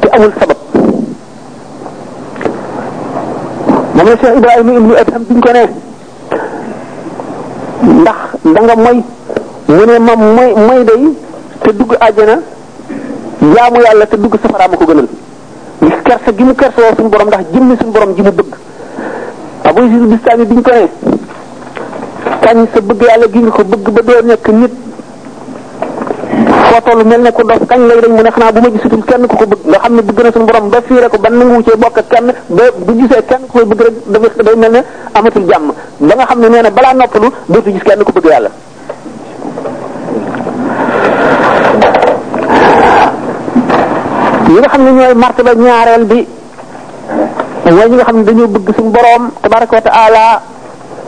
te 0.00 0.08
amul 0.16 0.32
sabab. 0.40 0.57
moom 3.98 4.08
la 4.08 4.16
Cheikh 4.16 4.36
Ibrahima 4.38 4.72
ibnu 4.72 4.94
Adham 4.94 5.22
biñ 5.28 5.40
ko 5.42 5.50
ne 5.52 5.62
ndax 7.98 8.18
da 8.54 8.60
nga 8.62 8.74
mu 8.76 9.02
ne 9.86 9.98
ma 9.98 10.14
moy 10.16 10.52
moy 10.66 10.84
day 10.84 11.02
te 11.62 11.72
dugg 11.72 11.92
àjjana 12.00 12.40
jaamu 13.54 13.80
yàlla 13.82 14.06
te 14.06 14.16
dugg 14.16 14.34
safara 14.42 14.68
ma 14.68 14.76
ko 14.76 14.84
gënal 14.84 15.08
ni 15.80 15.90
kersa 16.04 16.32
gi 16.36 16.42
mu 16.44 16.54
kersaloo 16.54 16.94
suñu 16.96 17.08
borom 17.08 17.26
ndax 17.28 17.40
jëmmi 17.52 17.76
suñu 17.78 17.92
borom 17.92 18.14
ji 18.14 18.22
mu 18.22 18.30
bëgg 18.32 18.54
Abu 19.64 19.80
Yazid 19.80 20.06
biñ 20.46 20.60
ko 20.62 20.70
ne 20.72 20.88
kañ 22.42 22.56
sa 22.72 22.80
bëgg 22.80 23.02
yàlla 23.02 23.26
gi 23.30 23.38
nga 23.40 23.50
ko 23.50 23.64
bëgg 23.64 23.90
ba 23.90 24.00
doo 24.02 24.22
nekk 24.24 24.48
nit 24.48 24.72
fo 26.68 26.78
tollu 26.86 27.04
mel 27.04 27.20
ne 27.22 27.30
ku 27.32 27.42
dof 27.48 27.60
kañ 27.68 27.80
lay 27.88 27.98
dañ 28.02 28.12
mu 28.16 28.22
ne 28.22 28.30
xanaa 28.30 28.52
bu 28.52 28.60
ma 28.60 28.68
gisatul 28.74 29.02
kenn 29.08 29.26
ku 29.26 29.36
ko 29.36 29.44
bëgg 29.46 29.62
nga 29.70 29.78
xam 29.82 29.94
ne 29.96 30.02
bëgg 30.02 30.18
na 30.22 30.32
suñu 30.32 30.44
borom 30.46 30.68
ba 30.70 30.78
fii 30.86 31.08
ko 31.10 31.18
ban 31.18 31.32
nangu 31.38 31.62
cee 31.66 31.76
bokk 31.76 31.98
kenn 32.12 32.26
ba 32.48 32.62
bu 32.76 32.92
gisee 32.98 33.24
kenn 33.28 33.42
ku 33.48 33.52
koy 33.58 33.64
bëgg 33.64 33.80
rek 33.84 33.94
dafa 34.12 34.42
day 34.46 34.54
mel 34.56 34.72
ne 34.72 34.82
amatul 35.14 35.44
jàmm 35.48 35.72
ba 36.00 36.14
nga 36.14 36.26
xam 36.26 36.40
ne 36.40 36.48
nee 36.48 36.62
na 36.62 36.70
balaa 36.70 36.92
noppalu 36.94 37.28
dootu 37.48 37.72
gis 37.72 37.82
kenn 37.84 38.02
ku 38.04 38.12
bëgg 38.12 38.28
yàlla 38.28 38.50
yi 44.48 44.58
nga 44.60 44.68
xam 44.68 44.82
ne 44.84 44.90
ñooy 44.92 45.14
martaba 45.14 45.54
ñaareel 45.54 46.04
bi 46.04 46.26
way 47.64 47.88
ñi 47.88 47.96
nga 47.96 48.04
xam 48.04 48.16
ne 48.16 48.24
dañoo 48.24 48.48
bëgg 48.48 48.68
suñu 48.76 48.90
borom 48.90 49.30
tabaraka 49.42 49.76
wa 49.76 49.80
taala 49.82 50.24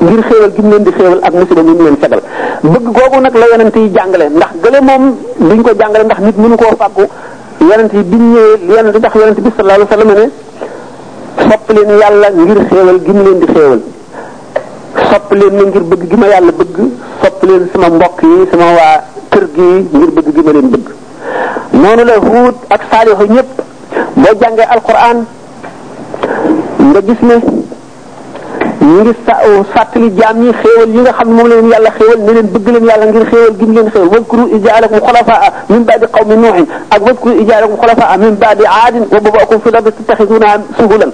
ngir 0.01 0.21
xéewal 0.29 0.51
gi 0.57 0.63
mu 0.63 0.71
leen 0.73 0.85
di 0.85 0.93
xéewal 0.99 1.21
ak 1.27 1.33
musiba 1.35 1.63
mi 1.63 1.73
mu 1.79 1.83
leen 1.85 1.97
fegal 2.03 2.21
bëgg 2.63 2.85
googu 2.97 3.17
nag 3.21 3.35
la 3.41 3.47
yonent 3.51 3.77
yi 3.77 3.91
jàngale 3.97 4.27
ndax 4.37 4.51
gële 4.63 4.81
moom 4.89 5.05
duñ 5.49 5.61
ko 5.65 5.71
jàngale 5.81 6.05
ndax 6.05 6.21
nit 6.25 6.37
mënu 6.43 6.57
koo 6.57 6.77
fàggu 6.81 7.05
yonent 7.69 7.93
yi 7.93 8.03
biñ 8.11 8.23
ñëwee 8.33 8.57
yonent 8.77 8.97
ndax 8.99 9.13
yonent 9.21 9.39
bi 9.45 9.51
sallallahu 9.57 9.79
alayhi 9.79 9.91
wasallam 9.91 10.13
ne 10.19 10.27
sopp 11.49 11.65
leen 11.77 11.91
yàlla 12.01 12.29
ngir 12.31 12.59
xéewal 12.71 12.99
gi 13.05 13.13
mu 13.17 13.23
leen 13.27 13.39
di 13.43 13.47
xéewal 13.55 13.81
sopp 15.11 15.27
leen 15.41 15.55
ma 15.59 15.65
ngir 15.69 15.83
bëgg 15.91 16.03
gi 16.11 16.17
ma 16.17 16.27
yàlla 16.33 16.53
bëgg 16.61 16.77
sopp 17.23 17.37
leen 17.49 17.63
sama 17.73 17.89
mbokk 17.97 18.19
yi 18.23 18.37
sama 18.51 18.69
waa 18.79 18.97
kër 19.33 19.47
gi 19.55 19.69
ngir 19.99 20.11
bëgg 20.17 20.29
gi 20.37 20.43
ma 20.47 20.53
leen 20.57 20.69
bëgg 20.75 20.87
noonu 21.81 22.03
la 22.09 22.17
Huud 22.25 22.55
ak 22.75 22.81
Saalihu 22.91 23.25
ñëpp 23.37 23.51
boo 24.21 24.35
jàngee 24.41 24.69
alquran 24.75 25.19
nga 26.89 27.01
gis 27.07 27.21
ne 27.29 27.37
ñu 28.83 29.01
ngi 29.03 29.11
sa 29.27 29.35
fàttali 29.75 30.11
jaam 30.17 30.41
ñi 30.41 30.53
xéewal 30.61 30.89
yi 30.89 31.01
nga 31.01 31.13
xam 31.13 31.29
ne 31.29 31.35
moom 31.35 31.49
leen 31.49 31.69
yàlla 31.69 31.91
xéewal 31.99 32.19
ne 32.19 32.33
leen 32.33 32.47
bëgg 32.53 32.69
leen 32.73 32.87
yàlla 32.89 33.07
ngir 33.07 33.25
xéewal 33.31 33.53
gi 33.59 33.67
leen 33.75 33.91
xéewal 33.93 34.09
wadkuru 34.09 34.43
ijaalakum 34.57 34.97
xulafaa 35.01 35.49
min 35.69 35.81
baadi 35.85 36.07
qawmi 36.13 36.35
nuuxin 36.37 36.67
ak 36.91 37.03
wadkuru 37.07 37.35
ijaalakum 37.43 37.77
xulafaa 37.83 38.17
min 38.17 38.35
baadi 38.41 38.65
aadin 38.67 39.05
wa 39.13 39.21
babaakum 39.21 39.61
fi 39.61 39.71
lard 39.71 39.85
tattaxiduna 39.91 40.47
suhulan 40.79 41.11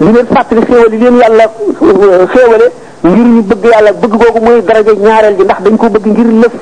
di 0.00 0.12
leen 0.14 0.26
fàttali 0.34 0.60
xéewal 0.68 0.92
yi 0.94 0.98
leen 1.04 1.16
yàlla 1.20 1.44
xéewale 2.32 2.66
ngir 3.04 3.24
ñu 3.34 3.42
bëgg 3.50 3.64
yàlla 3.72 3.92
bëgg 3.92 4.12
googu 4.20 4.40
mooy 4.40 4.62
daraja 4.62 4.92
ñaareel 4.92 5.36
ji 5.38 5.44
ndax 5.44 5.60
dañ 5.62 5.76
ko 5.76 5.86
bëgg 5.90 6.06
ngir 6.06 6.28
lëf 6.42 6.54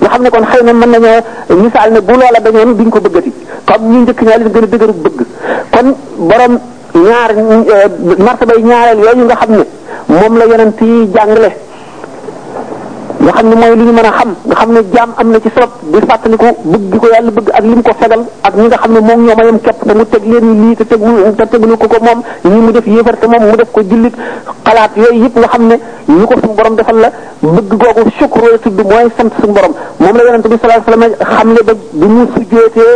nga 0.00 0.08
xam 0.08 0.30
kon 0.30 0.46
xëy 0.50 0.62
na 0.64 0.72
mën 0.72 0.90
nañoo 0.90 1.90
ne 1.92 2.00
bu 2.00 2.12
loola 2.12 2.40
dañoon 2.40 2.72
duñ 2.76 2.88
ko 2.90 3.00
bëggati 3.00 3.32
comme 3.64 3.94
ñu 3.94 3.98
njëkk 4.02 4.20
ñaa 4.22 4.38
leen 4.38 4.48
dëgëru 4.52 4.94
bëgg 5.04 5.20
kon 5.72 5.86
borom 6.16 6.58
ñaar 6.94 7.30
martabay 8.24 8.62
ñaareel 8.62 8.98
yooyu 8.98 9.24
nga 9.26 9.36
xam 9.36 9.64
moom 10.10 10.32
la 10.38 10.44
yonent 10.50 10.76
yi 10.90 11.06
jàngale 11.14 11.50
nga 13.22 13.32
xam 13.36 13.46
ne 13.48 13.54
mooy 13.60 13.76
lu 13.76 13.84
ñu 13.84 13.92
mën 13.92 14.06
a 14.10 14.12
xam 14.18 14.28
nga 14.48 14.56
xam 14.60 14.70
ne 14.74 14.80
jaam 14.94 15.10
am 15.20 15.28
na 15.32 15.38
ci 15.40 15.48
sabab 15.54 15.70
di 15.92 15.98
fàttaliku 16.08 16.48
bëgg 16.70 16.92
ko 17.00 17.06
yàlla 17.12 17.30
bëgg 17.36 17.48
ak 17.58 17.62
li 17.68 17.74
mu 17.78 17.82
ko 17.88 17.92
fegal 18.00 18.22
ak 18.46 18.52
ñi 18.56 18.66
nga 18.68 18.78
xam 18.82 18.92
ne 18.94 19.00
moom 19.08 19.20
ñoom 19.26 19.40
a 19.40 19.44
yem 19.48 19.58
te 19.60 19.70
mu 19.98 20.04
teg 20.12 20.22
leen 20.30 20.46
lii 20.62 20.76
te 20.78 20.84
tegul 20.90 21.34
te 21.38 21.44
tegulu 21.50 21.76
ko 21.82 21.86
ko 21.92 21.98
moom 22.06 22.20
ñi 22.52 22.58
mu 22.64 22.70
def 22.72 22.86
yéefar 22.86 23.16
te 23.20 23.26
moom 23.26 23.44
mu 23.50 23.56
def 23.56 23.70
ko 23.72 23.80
jullit 23.90 24.14
xalaat 24.64 24.92
yooyu 25.02 25.22
yëpp 25.24 25.34
nga 25.40 25.48
xam 25.52 25.62
ne 25.70 25.76
ñu 26.18 26.24
ko 26.26 26.34
suñu 26.42 26.56
borom 26.56 26.74
defal 26.76 26.96
la 27.04 27.08
bëgg 27.54 27.70
googu 27.80 28.02
shukru 28.18 28.46
la 28.52 28.58
tudd 28.58 28.78
mooy 28.90 29.06
sant 29.16 29.30
suñu 29.40 29.52
moom 30.02 30.16
la 30.16 30.22
yonent 30.24 30.46
bi 30.50 30.56
sallallahu 30.60 30.90
alayhi 30.92 31.14
xam 31.36 31.48
ne 31.54 31.60
ba 31.66 31.72
bi 32.00 32.06
mu 32.14 32.22
sujjootee 32.34 32.92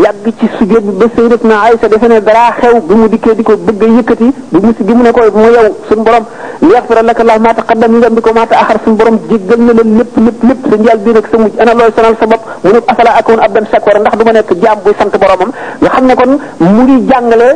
yàgg 0.00 0.26
ci 0.40 0.46
sujjóot 0.56 0.84
bi 0.88 0.92
ba 0.98 1.06
sayyidatuna 1.16 1.56
Aïsa 1.68 1.88
defe 1.88 2.06
ne 2.08 2.20
dara 2.20 2.52
xew 2.60 2.80
bi 2.80 2.94
mu 2.94 3.08
dikkee 3.08 3.34
di 3.34 3.42
ko 3.42 3.56
bëgg 3.56 3.82
a 3.82 3.86
yëkkati 4.00 4.28
bi 4.50 4.58
mu 4.62 4.72
si 4.76 4.84
gi 4.84 4.94
mu 4.94 5.02
ne 5.02 5.10
ko 5.12 5.20
mu 5.34 5.48
yow 5.52 5.68
sun 5.88 6.02
borom 6.02 6.24
li 6.60 6.70
yaxfira 6.72 7.02
laka 7.02 7.20
allah 7.22 7.38
maa 7.38 7.52
taqaddam 7.54 7.90
min 7.92 8.00
dambika 8.00 8.32
maa 8.32 8.46
taaxar 8.46 8.80
sun 8.84 8.94
borom 8.96 9.18
jéggal 9.28 9.60
na 9.60 9.72
la 9.72 9.82
lépp 9.82 10.16
lépp 10.16 10.42
lépp 10.48 10.60
sa 10.70 10.76
njaal 10.76 10.98
bi 10.98 11.12
rek 11.12 11.26
sa 11.30 11.38
mujj 11.38 11.60
ana 11.60 11.74
looy 11.74 11.92
sonal 11.94 12.16
sa 12.18 12.26
bopp 12.26 12.42
mu 12.64 12.72
ne 12.72 12.78
afala 12.86 13.10
akoon 13.20 13.40
abdan 13.40 13.66
shakora 13.70 13.98
ndax 13.98 14.16
du 14.16 14.24
ma 14.24 14.32
nekk 14.32 14.52
jaam 14.62 14.78
buy 14.84 14.94
sant 14.98 15.12
boromam 15.20 15.52
nga 15.80 15.88
xam 15.90 16.04
ne 16.06 16.14
kon 16.14 16.32
mu 16.58 16.82
ngi 16.82 17.06
jàngale 17.08 17.48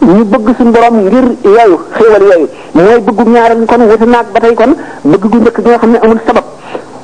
ñu 0.00 0.24
bëgg 0.24 0.48
sun 0.56 0.70
borom 0.72 0.94
ngir 0.96 1.24
yooyu 1.44 1.76
xéewal 1.94 2.22
yooyu 2.32 2.48
mooy 2.74 3.00
bëggu 3.00 3.30
ñaaral 3.30 3.66
kon 3.66 3.80
wuti 3.90 4.04
naag 4.06 4.26
ba 4.32 4.40
tey 4.40 4.54
kon 4.54 4.72
bëgg 5.10 5.28
gu 5.28 5.36
njëkk 5.38 5.58
gi 5.62 5.68
nga 5.68 5.78
xam 5.78 5.90
ne 5.90 5.98
amul 6.02 6.20
sabab 6.26 6.44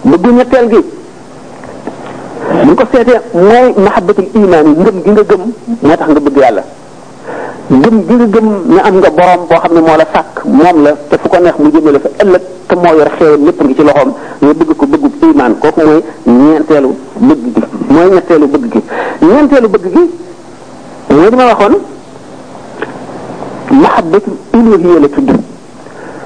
bëgg 0.05 0.31
ñetteel 0.33 0.69
gi 0.71 0.83
bu 2.49 2.73
ko 2.77 2.85
seetee 2.93 3.21
mooy 3.49 3.69
mahabbatul 3.85 4.29
iman 4.41 4.65
yi 4.69 4.73
ngëm 4.83 4.97
gi 5.05 5.11
nga 5.15 5.23
gëm 5.31 5.43
moo 5.83 5.97
tax 6.01 6.09
nga 6.13 6.21
bëgg 6.27 6.37
yàlla 6.43 6.63
gëm 7.83 7.97
gi 8.09 8.15
nga 8.19 8.27
gëm 8.35 8.47
ne 8.73 8.81
am 8.89 8.95
nga 9.03 9.11
borom 9.11 9.43
boo 9.49 9.59
xam 9.63 9.73
ne 9.75 9.81
moo 9.81 9.97
la 9.99 10.07
sàkk 10.13 10.45
moom 10.45 10.83
la 10.83 10.93
te 11.09 11.17
fu 11.19 11.29
ko 11.29 11.37
neex 11.39 11.57
mu 11.59 11.71
jëmale 11.71 11.99
fa 12.01 12.09
ëllëg 12.23 12.43
te 12.69 12.75
moo 12.75 12.95
yor 12.97 13.11
xeewal 13.19 13.45
lépp 13.45 13.63
ngi 13.63 13.75
ci 13.75 13.83
loxoom 13.85 14.13
nga 14.41 14.55
bëgg 14.59 14.77
ko 14.77 14.87
bëggub 14.87 15.15
iman 15.31 15.53
kooku 15.59 15.81
mooy 15.85 16.03
ñeenteelu 16.25 16.93
bëgg 17.21 17.45
gi 17.55 17.63
mooy 17.91 18.09
ñetteelu 18.17 18.47
bëgg 18.47 18.65
gi 18.73 18.81
ñeenteelu 19.27 19.69
bëgg 19.69 19.87
gi 19.95 20.05
mooy 21.15 21.31
li 21.31 21.37
ma 21.37 21.45
waxoon 21.53 21.75
mahabbatul 23.83 24.35
uluhiyya 24.57 25.01
la 25.01 25.09
tudd 25.09 25.31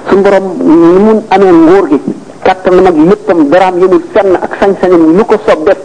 su 0.08 0.16
borom 0.20 0.44
ni 0.66 1.20
amee 1.30 1.52
nguur 1.52 1.88
gi 1.90 2.00
kàttanam 2.42 2.86
ak 2.86 2.96
léppam 3.10 3.48
daraam 3.48 3.78
yemul 3.78 4.02
fenn 4.14 4.30
ak 4.36 4.52
sañ-sañam 4.60 5.16
lu 5.16 5.24
ko 5.24 5.36
sob 5.46 5.66
def 5.68 5.78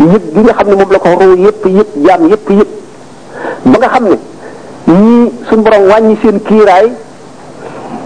yëg 0.00 0.22
gi 0.34 0.40
nga 0.44 0.52
xam 0.58 0.68
ne 0.68 0.74
moom 0.76 0.90
la 0.92 0.98
ko 0.98 1.08
roo 1.20 1.34
yëpp 1.36 1.64
yëpp 1.76 1.90
jaam 2.06 2.28
yëpp 2.30 2.48
yëpp 2.58 2.68
ba 3.64 3.76
nga 3.78 3.88
xam 3.94 4.04
ne 4.08 4.16
ñii 4.92 5.30
suñu 5.48 5.62
borom 5.62 5.84
wàññi 5.90 6.16
seen 6.22 6.38
kiiraay 6.42 6.90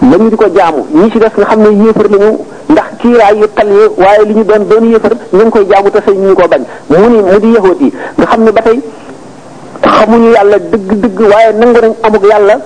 ba 0.09 0.17
di 0.17 0.35
ko 0.35 0.45
jaamu 0.55 0.81
ñii 0.93 1.11
ci 1.11 1.19
des 1.19 1.33
nga 1.37 1.45
xam 1.45 1.59
ne 1.61 1.69
yéefar 1.83 2.07
lañu 2.09 2.37
ndax 2.71 2.85
kiiraay 2.99 3.35
yu 3.39 3.47
tal 3.53 3.67
waaye 3.97 4.25
li 4.25 4.33
ñu 4.35 4.43
doon 4.43 4.63
doon 4.69 4.89
yéefar 4.91 5.11
ñu 5.33 5.41
ngi 5.41 5.51
koy 5.51 5.65
jaamu 5.69 5.89
te 5.91 5.99
sañ 6.05 6.15
ñu 6.15 6.33
ko 6.35 6.47
bañ 6.47 6.61
mu 6.89 6.97
ni 7.09 7.17
mu 7.21 7.39
di 7.39 7.51
yahoot 7.51 7.79
yi 7.81 7.93
nga 8.17 8.25
xam 8.25 8.43
ne 8.43 8.51
ba 8.51 8.61
tey 8.61 8.79
xamuñu 9.83 10.31
yàlla 10.31 10.57
dëgg 10.59 10.89
dëgg 11.03 11.19
waaye 11.19 11.51
nangu 11.59 11.79
nañ 11.81 11.93
amuk 12.03 12.23
yàlla 12.25 12.57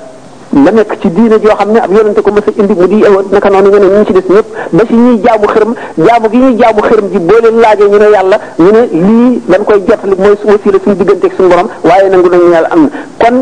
la 0.63 0.71
nekk 0.71 0.95
ci 1.01 1.09
diine 1.11 1.35
joo 1.43 1.55
xam 1.55 1.71
ne 1.71 1.79
ab 1.79 1.91
yonente 1.91 2.21
ko 2.21 2.31
mës 2.31 2.47
a 2.47 2.51
indi 2.61 2.73
mu 2.73 2.87
di 2.87 3.03
naka 3.31 3.49
noonu 3.49 3.69
ñeneen 3.71 3.91
ñi 3.91 3.97
ñu 3.99 4.05
ci 4.05 4.13
des 4.13 4.21
ñëpp 4.29 4.45
ba 4.71 4.83
ci 4.87 4.93
ñuy 4.95 5.19
jaamu 5.23 5.47
xërëm 5.47 5.73
jaamu 5.97 6.29
gi 6.31 6.37
ñuy 6.37 6.55
jaamu 6.57 6.79
xërëm 6.81 7.07
ji 7.11 7.19
boo 7.19 7.39
leen 7.43 7.59
laajee 7.59 7.89
ñu 7.89 7.97
ne 7.99 8.09
yàlla 8.09 8.39
ñu 8.57 8.71
ne 8.71 8.87
lii 8.91 9.41
dañ 9.49 9.63
koy 9.65 9.83
jottali 9.87 10.15
mooy 10.17 10.35
wasiila 10.45 10.77
suñu 10.81 10.95
digganteeg 10.95 11.33
borom 11.37 11.67
waaye 11.83 12.09
nangu 12.09 12.29
nañu 12.29 12.49
yàlla 12.51 12.67
am 12.71 12.81
na 12.83 12.89
kon 13.19 13.35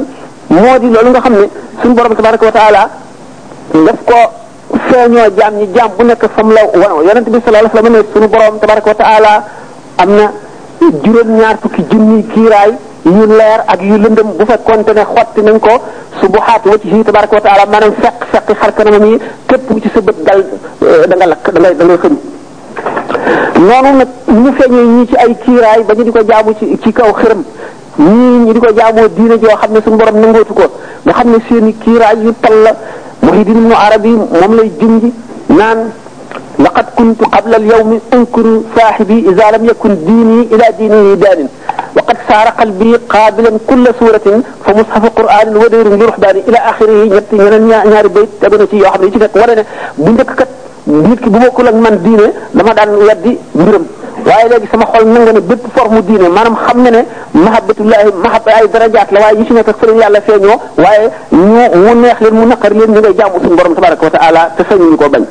moo 0.47 0.77
di 0.79 0.89
loolu 0.89 1.09
nga 1.09 1.19
xam 1.21 1.33
ne 1.33 1.49
suñu 1.83 1.93
borom 1.93 2.15
tabaraka 2.15 2.45
wa 2.45 2.51
taala 2.51 2.89
daf 3.85 3.97
ko 4.09 4.19
feeñoo 4.89 5.29
jaam 5.37 5.53
ñi 5.57 5.67
jaam 5.75 5.89
bu 5.95 6.03
nekk 6.05 6.25
fam 6.35 6.49
la 6.51 6.61
wan 6.73 7.05
yonente 7.05 7.29
bi 7.29 7.37
sallallahu 7.45 7.77
alayhi 7.77 7.77
wa 7.77 7.89
ma 7.89 7.89
ne 7.89 8.05
suñu 8.11 8.27
borom 8.27 8.59
tabaraka 8.59 8.95
wa 8.97 9.43
am 9.97 10.09
na 10.15 10.31
juróom-ñaar 10.81 11.57
fukki 11.61 11.85
junni 11.91 12.23
kiiraay 12.27 12.73
yu 13.05 13.25
leer 13.27 13.63
ak 13.67 13.81
yu 13.81 13.97
lëndëm 13.97 14.27
bu 14.39 14.45
fekkoonte 14.45 14.91
ne 14.95 15.03
xotti 15.05 15.41
nañ 15.43 15.59
ko 15.59 15.71
subuhaat 16.21 16.63
wajhi 16.65 17.03
tabaraka 17.03 17.35
wa 17.35 17.41
ma 17.43 17.65
maanaam 17.71 17.93
fekk 18.01 18.19
fekk 18.31 18.49
xar 18.59 18.73
kanamam 18.75 19.05
yi 19.11 19.19
képp 19.47 19.67
ci 19.81 19.89
sa 19.93 20.01
bët 20.01 20.17
dal 20.23 20.39
euh, 20.83 21.05
da 21.07 21.15
nga 21.15 21.25
lakk 21.25 21.45
da 21.51 21.59
ngay 21.59 21.73
da 21.75 21.83
ngay 21.85 21.97
xëñ 22.03 22.15
noonu 23.67 23.89
nag 23.99 24.09
ñu 24.27 24.51
feeñee 24.57 24.85
ñii 24.95 25.07
ci 25.07 25.15
ay 25.15 25.35
kiiraay 25.43 25.83
ba 25.83 25.93
ñu 25.93 26.03
di 26.03 26.11
ko 26.11 26.23
jaamu 26.29 26.55
ci 26.59 26.65
ci 26.83 26.91
kaw 26.93 27.11
xërëm 27.19 27.43
ñii 27.99 28.37
ñu 28.45 28.51
di 28.53 28.59
ko 28.59 28.71
jaamoo 28.77 29.07
diina 29.17 29.35
joo 29.41 29.55
xam 29.61 29.71
ne 29.73 29.79
suñu 29.81 29.97
borom 29.97 30.17
nangootu 30.19 30.53
ko 30.53 30.65
nga 31.03 31.13
xam 31.13 31.29
ne 31.31 31.37
seeni 31.49 31.69
i 31.71 31.77
kiiraay 31.83 32.17
yu 32.23 32.33
toll 32.39 32.59
la 32.63 32.71
Muhyiddin 33.23 33.57
Ibn 33.63 33.71
Arabi 33.71 34.09
moom 34.11 34.51
lay 34.55 34.71
junj 34.79 35.11
naan. 35.49 35.91
لقد 36.65 36.85
كنت 36.97 37.21
قبل 37.35 37.51
اليوم 37.61 37.91
أنكر 38.15 38.47
صاحبي 38.77 39.17
إذا 39.29 39.45
لم 39.57 39.63
يكن 39.71 39.91
ديني 40.09 40.39
إلى 40.53 40.65
دينه 40.79 41.13
دان 41.23 41.39
وقد 41.97 42.17
سار 42.29 42.47
قلبي 42.59 42.91
قابلا 43.15 43.51
كل 43.69 43.85
سورة 43.99 44.27
فمصحف 44.65 45.03
قرآن 45.19 45.47
ودير 45.61 45.87
لرحبان 45.93 46.37
إلى 46.47 46.57
آخره 46.71 46.99
ñett 47.11 47.31
ñeneen 47.33 47.63
ñaari 47.91 48.09
bayt 48.15 48.29
tabana 48.41 48.65
ci 48.69 48.75
yoo 48.77 48.91
xam 48.93 49.01
ne 49.03 49.11
ci 49.11 49.19
fekk 49.23 49.35
wala 49.41 49.53
ne 49.55 49.63
bu 50.03 50.09
njëkk 50.13 50.31
kat 50.39 50.49
nit 50.85 51.19
ki 51.23 51.29
bu 51.33 51.37
bokkul 51.43 51.67
ak 51.67 51.75
man 51.85 51.95
diine 52.05 52.27
dama 52.57 52.73
daan 52.77 52.91
weddi 53.09 53.31
mbiram 53.55 53.83
waaye 54.27 54.45
léegi 54.51 54.67
sama 54.71 54.85
xol 54.93 55.05
nanga 55.13 55.31
ne 55.31 55.41
bépp 55.49 55.63
forme 55.75 56.01
diine 56.09 56.27
maanaam 56.35 56.55
xam 56.65 56.77
ne 56.83 56.89
ne 56.95 57.01
mahabbatullahi 57.45 58.09
mahab 58.23 58.45
ay 58.57 58.65
darajaat 58.73 59.09
la 59.13 59.19
waaye 59.23 59.37
yi 59.39 59.45
ci 59.47 59.53
nekk 59.53 59.67
ak 59.71 59.77
fële 59.79 59.93
yàlla 60.01 60.19
feeñoo 60.27 60.57
waaye 60.83 61.05
ñu 61.53 61.63
mu 61.83 61.91
neex 62.01 62.17
leen 62.23 62.35
mu 62.39 62.45
naqar 62.51 62.71
leen 62.77 62.91
ñu 62.93 62.99
ngay 62.99 63.15
jaamu 63.19 63.37
suñu 63.43 63.55
borom 63.59 63.73
tabaraka 63.77 64.03
wa 64.07 64.11
taala 64.17 64.41
te 64.57 64.61
sañu 64.69 64.85
ñu 64.91 64.97
ko 65.01 65.09
bañ 65.15 65.23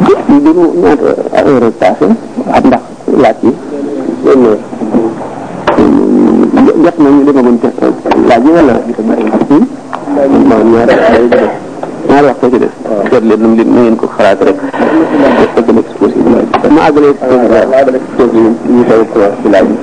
bi 0.00 0.12
bi 0.40 0.50
mu 0.56 0.64
ñaata 0.80 1.10
heure 1.36 1.58
rek 1.60 1.74
passé 1.80 2.08
xam 2.48 2.62
ndax 2.68 2.80
laaj 3.22 3.34
bi 3.42 3.50
jot 6.84 6.94
nañu 6.98 7.24
demagun 7.26 7.58
ca 7.60 7.68
laaj 8.28 8.42
yi 8.44 8.50
wala 8.56 8.74
maanaam 10.16 10.68
ñaari 10.72 10.94
ñaari 12.08 12.26
waxtu 12.26 12.50
ci 12.52 12.58
des 12.58 12.72
jot 13.10 13.22
leen 13.28 13.40
num 13.40 13.54
leen 13.56 13.68
na 13.74 13.80
ngeen 13.80 13.96
ko 13.96 14.06
xalaat 14.16 14.40
rek 14.42 14.58
def 15.36 15.54
ko 15.66 15.72
exposé 15.80 16.16
ma 16.70 16.80
àggale 16.86 17.08
exposé 17.10 18.40
ñu 18.68 18.82
taw 18.88 19.00
ko 19.12 19.18
ci 19.42 19.48
laaj 19.50 19.64
bi 19.66 19.74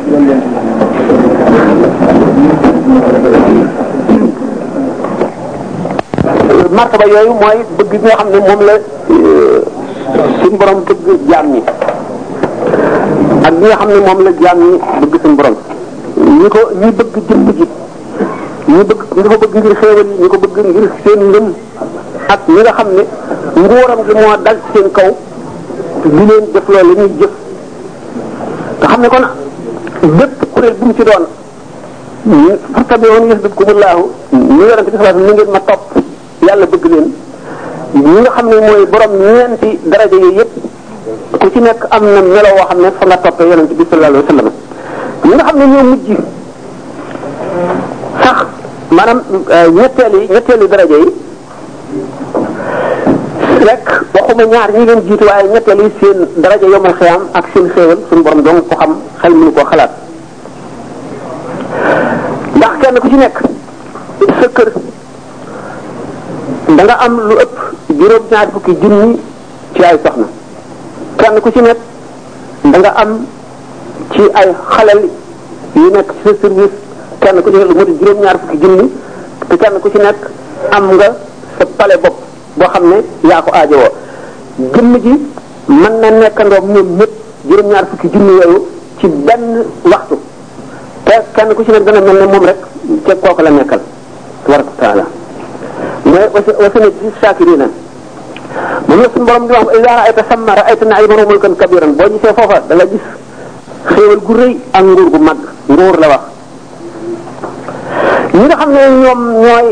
martaba 6.75 7.05
yooyu 7.05 7.33
mooy 7.33 7.57
bëgg 7.77 7.89
bi 7.91 7.97
nga 8.01 8.15
xam 8.17 8.27
ne 8.33 8.39
moom 8.47 8.61
la 8.65 8.73
euh, 9.13 9.59
suñu 10.41 10.57
borom 10.57 10.79
bëgg 10.85 11.27
jaam 11.29 11.51
ñi 11.51 11.61
ak 13.43 13.53
ñi 13.59 13.67
nga 13.67 13.75
xam 13.77 13.89
ne 13.89 13.99
moom 14.05 14.23
la 14.23 14.31
jaam 14.41 14.57
ñi 14.59 14.77
bëgg 15.07 15.21
suñu 15.21 15.35
borom 15.35 15.55
ko 16.49 16.59
ñi 16.81 16.91
bëgg 16.91 17.15
jëmm 17.27 17.51
ji 17.57 17.65
ñi 18.67 18.83
bëgg 18.83 18.99
ñi 19.15 19.23
ko 19.23 19.37
bëgg 19.41 19.55
ngir 19.55 19.73
xéewal 19.81 20.05
yi 20.07 20.21
ñi 20.21 20.27
ko 20.27 20.37
bëgg 20.37 20.57
ngir 20.65 20.89
seen 21.03 21.19
ngëm 21.29 21.53
ak 22.33 22.39
ñi 22.47 22.55
nga 22.61 22.71
xam 22.77 22.87
ne 22.95 23.03
nguuram 23.61 23.99
gi 24.07 24.13
moo 24.13 24.35
dal 24.43 24.57
ci 24.65 24.77
seen 24.79 24.91
kaw 24.91 25.11
di 26.03 26.15
leen 26.25 26.45
def 26.53 26.67
loolu 26.67 26.95
la 26.95 27.01
ñuy 27.01 27.11
jëf 27.19 27.29
nga 28.79 28.87
xam 28.87 29.01
ne 29.01 29.07
kon 29.09 29.25
bépp 30.17 30.53
kuréel 30.53 30.75
bu 30.79 30.85
mu 30.85 30.93
ci 30.95 31.03
doon 31.03 31.23
ñu 32.25 32.53
furtabi 32.73 33.07
woon 33.07 33.27
yasdubkumullahu 33.29 34.09
ñu 34.31 34.63
yorante 34.69 34.89
bi 34.91 35.21
ngeen 35.33 35.51
ma 35.51 35.59
topp 35.59 35.81
yàlla 36.41 36.65
bëgg 36.65 36.85
leen 36.85 37.07
ñi 38.03 38.21
nga 38.21 38.31
xam 38.37 38.45
ne 38.49 38.55
mooy 38.67 38.85
borom 38.91 39.13
ñeenti 39.21 39.69
daraja 39.89 40.11
yooyu 40.15 40.31
yëpp 40.39 40.51
ku 41.41 41.49
ci 41.51 41.59
nekk 41.61 41.81
am 41.89 42.03
na 42.13 42.21
melo 42.21 42.49
woo 42.57 42.67
xam 42.69 42.79
ne 42.81 42.89
fa 42.99 43.05
nga 43.05 43.17
toppee 43.17 43.47
yonent 43.47 43.71
bi 43.73 43.85
sallallahu 43.89 44.11
alayhi 44.11 44.25
wasallam 44.25 44.51
ñi 45.25 45.33
nga 45.35 45.43
xam 45.47 45.57
ne 45.59 45.65
ñoo 45.71 45.83
mujj 45.89 46.07
sax 48.23 48.37
maanaam 48.95 49.19
euh, 49.51 49.67
ñetteel 49.77 50.13
yi 50.15 50.27
ñetteelu 50.33 50.67
daraja 50.67 50.97
yi 51.01 51.07
rek 53.67 53.83
waxuma 54.13 54.43
ñaar 54.45 54.71
ñi 54.71 54.85
leen 54.85 55.01
jiitu 55.07 55.25
waaye 55.25 55.49
ñetteel 55.53 55.79
yi 55.81 55.91
seen 55.99 56.17
daraja 56.41 56.67
yomal 56.67 56.95
xiyam 56.99 57.21
ak 57.33 57.45
seen 57.53 57.69
xéewal 57.73 57.97
suñu 58.09 58.21
borom 58.23 58.41
dong 58.43 58.61
ko 58.69 58.75
xam 58.77 58.95
xel 59.21 59.33
mënu 59.33 59.51
koo 59.53 59.65
xalaat 59.69 59.91
ndax 62.57 62.73
kenn 62.81 62.99
ku 62.99 63.07
ci 63.09 63.15
nekk 63.15 63.37
sa 64.41 64.47
kër 64.55 64.69
da 66.75 66.83
nga 66.83 66.97
am 67.07 67.15
lu 67.15 67.35
ëpp 67.39 67.55
juróom-ñaar 67.97 68.47
fukki 68.51 68.75
junni 68.81 69.17
ci 69.73 69.83
ay 69.83 69.97
soxna 70.03 70.27
kenn 71.15 71.39
ku 71.39 71.49
ci 71.51 71.61
nekk 71.61 71.79
da 72.71 72.77
nga 72.79 72.91
am 73.01 73.11
ci 74.11 74.23
ay 74.33 74.49
xalal 74.69 74.99
yu 75.75 75.89
nekk 75.91 76.11
ci 76.11 76.21
sa 76.27 76.31
service 76.41 76.75
kenn 77.23 77.37
ku 77.41 77.49
ci 77.51 77.55
nekk 77.57 77.69
lu 77.71 77.75
mot 77.77 77.89
juróom-ñaar 77.99 78.37
fukki 78.43 78.57
junni 78.59 78.91
te 79.47 79.55
kenn 79.57 79.79
ku 79.79 79.87
ci 79.89 79.97
nekk 79.97 80.19
am 80.71 80.85
nga 80.97 81.07
sa 81.57 81.63
pale 81.77 81.95
bopp 82.03 82.15
boo 82.59 82.67
xam 82.67 82.83
ne 82.89 82.97
yaa 83.23 83.41
ko 83.41 83.51
aajowoo 83.55 83.91
jëmm 84.73 84.91
ji 85.03 85.13
mën 85.71 85.95
na 86.03 86.07
nekkandoo 86.19 86.67
ñoom 86.67 86.89
ñëpp 86.99 87.11
juróom-ñaar 87.47 87.85
fukki 87.91 88.09
junni 88.11 88.33
yooyu 88.43 88.65
ci 88.99 89.07
benn 89.07 89.63
waxtu 89.87 90.19
te 91.05 91.13
kenn 91.35 91.53
ku 91.55 91.63
ci 91.63 91.71
nekk 91.71 91.83
dana 91.87 92.01
mel 92.01 92.19
ne 92.19 92.25
moom 92.27 92.43
rek 92.43 92.59
ca 93.07 93.13
kooku 93.15 93.41
la 93.41 93.49
nekkal 93.55 93.79
tabaraka 94.43 94.71
taala 94.79 95.07
wasanajzi 96.33 97.07
shakirina 97.21 97.67
mu 98.87 98.93
ñu 98.97 99.07
suñu 99.13 99.25
borom 99.27 99.43
di 99.47 99.53
wax 99.55 99.67
ila 99.79 99.91
ra'ayta 100.01 100.23
samma 100.27 100.53
ra'ayta 100.55 100.83
na'iman 100.87 101.27
mulkan 101.27 101.53
kabiran 101.55 101.93
boo 101.95 102.07
gisee 102.09 102.33
foofa 102.33 102.57
da 102.67 102.73
nga 102.75 102.85
gis 102.89 103.05
xéewal 103.91 104.19
gu 104.23 104.33
rëy 104.33 104.51
ak 104.73 104.81
nguur 104.83 105.09
gu 105.11 105.19
mag 105.19 105.39
nguur 105.69 105.95
la 105.99 106.07
wax 106.09 106.23
ñi 108.33 108.43
nga 108.47 108.55
xam 108.57 108.71
ne 108.71 108.81
ñoom 109.03 109.21
ñooy 109.43 109.67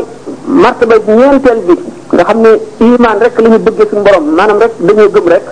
martaba 0.46 0.96
ñeenteel 0.96 1.60
bi 1.66 1.74
nga 2.14 2.24
xam 2.24 2.38
ne 2.44 2.50
iman 2.80 3.16
rek 3.20 3.36
la 3.40 3.48
ñu 3.50 3.58
bëggee 3.58 3.88
suñu 3.90 4.02
borom 4.06 4.24
maanaam 4.36 4.58
rek 4.60 4.72
dañoo 4.80 5.10
gëm 5.12 5.26
rek 5.34 5.44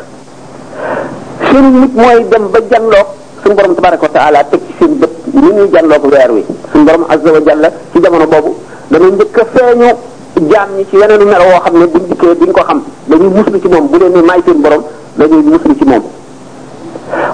seen 1.50 1.66
nit 1.80 1.94
mooy 1.94 2.18
dem 2.30 2.44
ba 2.52 2.58
janloog 2.70 3.08
suñu 3.42 3.54
borom 3.54 3.74
tabaraka 3.74 4.06
wa 4.06 4.12
taala 4.14 4.44
teg 4.44 4.60
ci 4.66 4.72
seen 4.78 4.92
bët 5.00 5.10
ni 5.32 5.50
ñuy 5.52 5.68
janloog 5.74 6.04
weer 6.12 6.30
wi 6.30 6.44
suñu 6.72 6.84
borom 6.84 7.04
azza 7.08 7.28
wa 7.32 7.40
jalla 7.46 7.68
ci 7.92 7.98
jamono 8.02 8.26
boobu 8.26 8.52
dana 8.90 9.06
njëkk 9.08 9.38
a 9.40 9.44
feeñu 9.52 9.90
jaam 10.48 10.68
ñi 10.76 10.85
ci 10.90 10.96
weneen 10.96 11.24
melo 11.24 11.44
woo 11.44 11.61
xam 11.64 11.74
ne 11.78 11.87
buñ 11.87 12.04
dikkee 12.09 12.35
duñ 12.40 12.52
ko 12.52 12.62
xam 12.62 12.83
dañuy 13.09 13.28
muslu 13.28 13.57
ci 13.61 13.68
moom 13.68 13.85
bu 13.90 13.96
leen 13.98 14.12
ne 14.12 14.20
maay 14.22 14.40
seen 14.46 14.59
borom 14.62 14.83
dañuy 15.16 15.42
muslu 15.42 15.72
ci 15.78 15.85
moom 15.85 16.02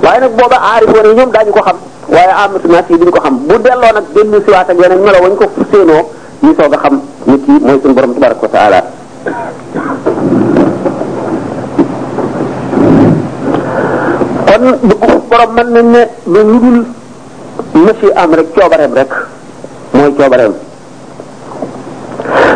waaye 0.03 0.21
nag 0.21 0.33
booba 0.39 0.57
aarifoon 0.59 1.07
yi 1.11 1.15
ñoom 1.15 1.31
daañu 1.33 1.53
ko 1.53 1.63
xam 1.63 1.77
waaye 2.09 2.33
amatu 2.45 2.69
naas 2.69 2.87
yi 2.89 2.99
duñ 2.99 3.11
ko 3.11 3.21
xam 3.21 3.35
bu 3.47 3.55
delloo 3.59 3.93
nag 3.95 4.05
dellu 4.15 4.39
siwaat 4.45 4.71
ak 4.71 4.77
yeneen 4.83 5.01
melo 5.03 5.19
wañ 5.23 5.35
ko 5.37 5.45
séenoo 5.71 6.03
ñu 6.43 6.51
soog 6.55 6.75
a 6.75 6.79
xam 6.79 7.01
ni 7.27 7.37
kii 7.45 7.59
mooy 7.61 7.79
seen 7.83 7.93
borom 7.95 8.15
tabaraka 8.15 8.41
wa 8.43 8.49
taala 8.49 8.81
kon 14.47 14.63
bëggu 14.89 15.23
borom 15.31 15.51
mën 15.57 15.69
nañ 15.75 15.87
ne 15.95 16.03
lu 16.27 16.41
ñu 16.45 16.59
dul 16.63 16.79
mësi 17.85 18.07
am 18.15 18.31
rek 18.35 18.49
coobareem 18.55 18.95
rek 18.95 19.11
mooy 19.93 20.13
coobareem 20.15 20.53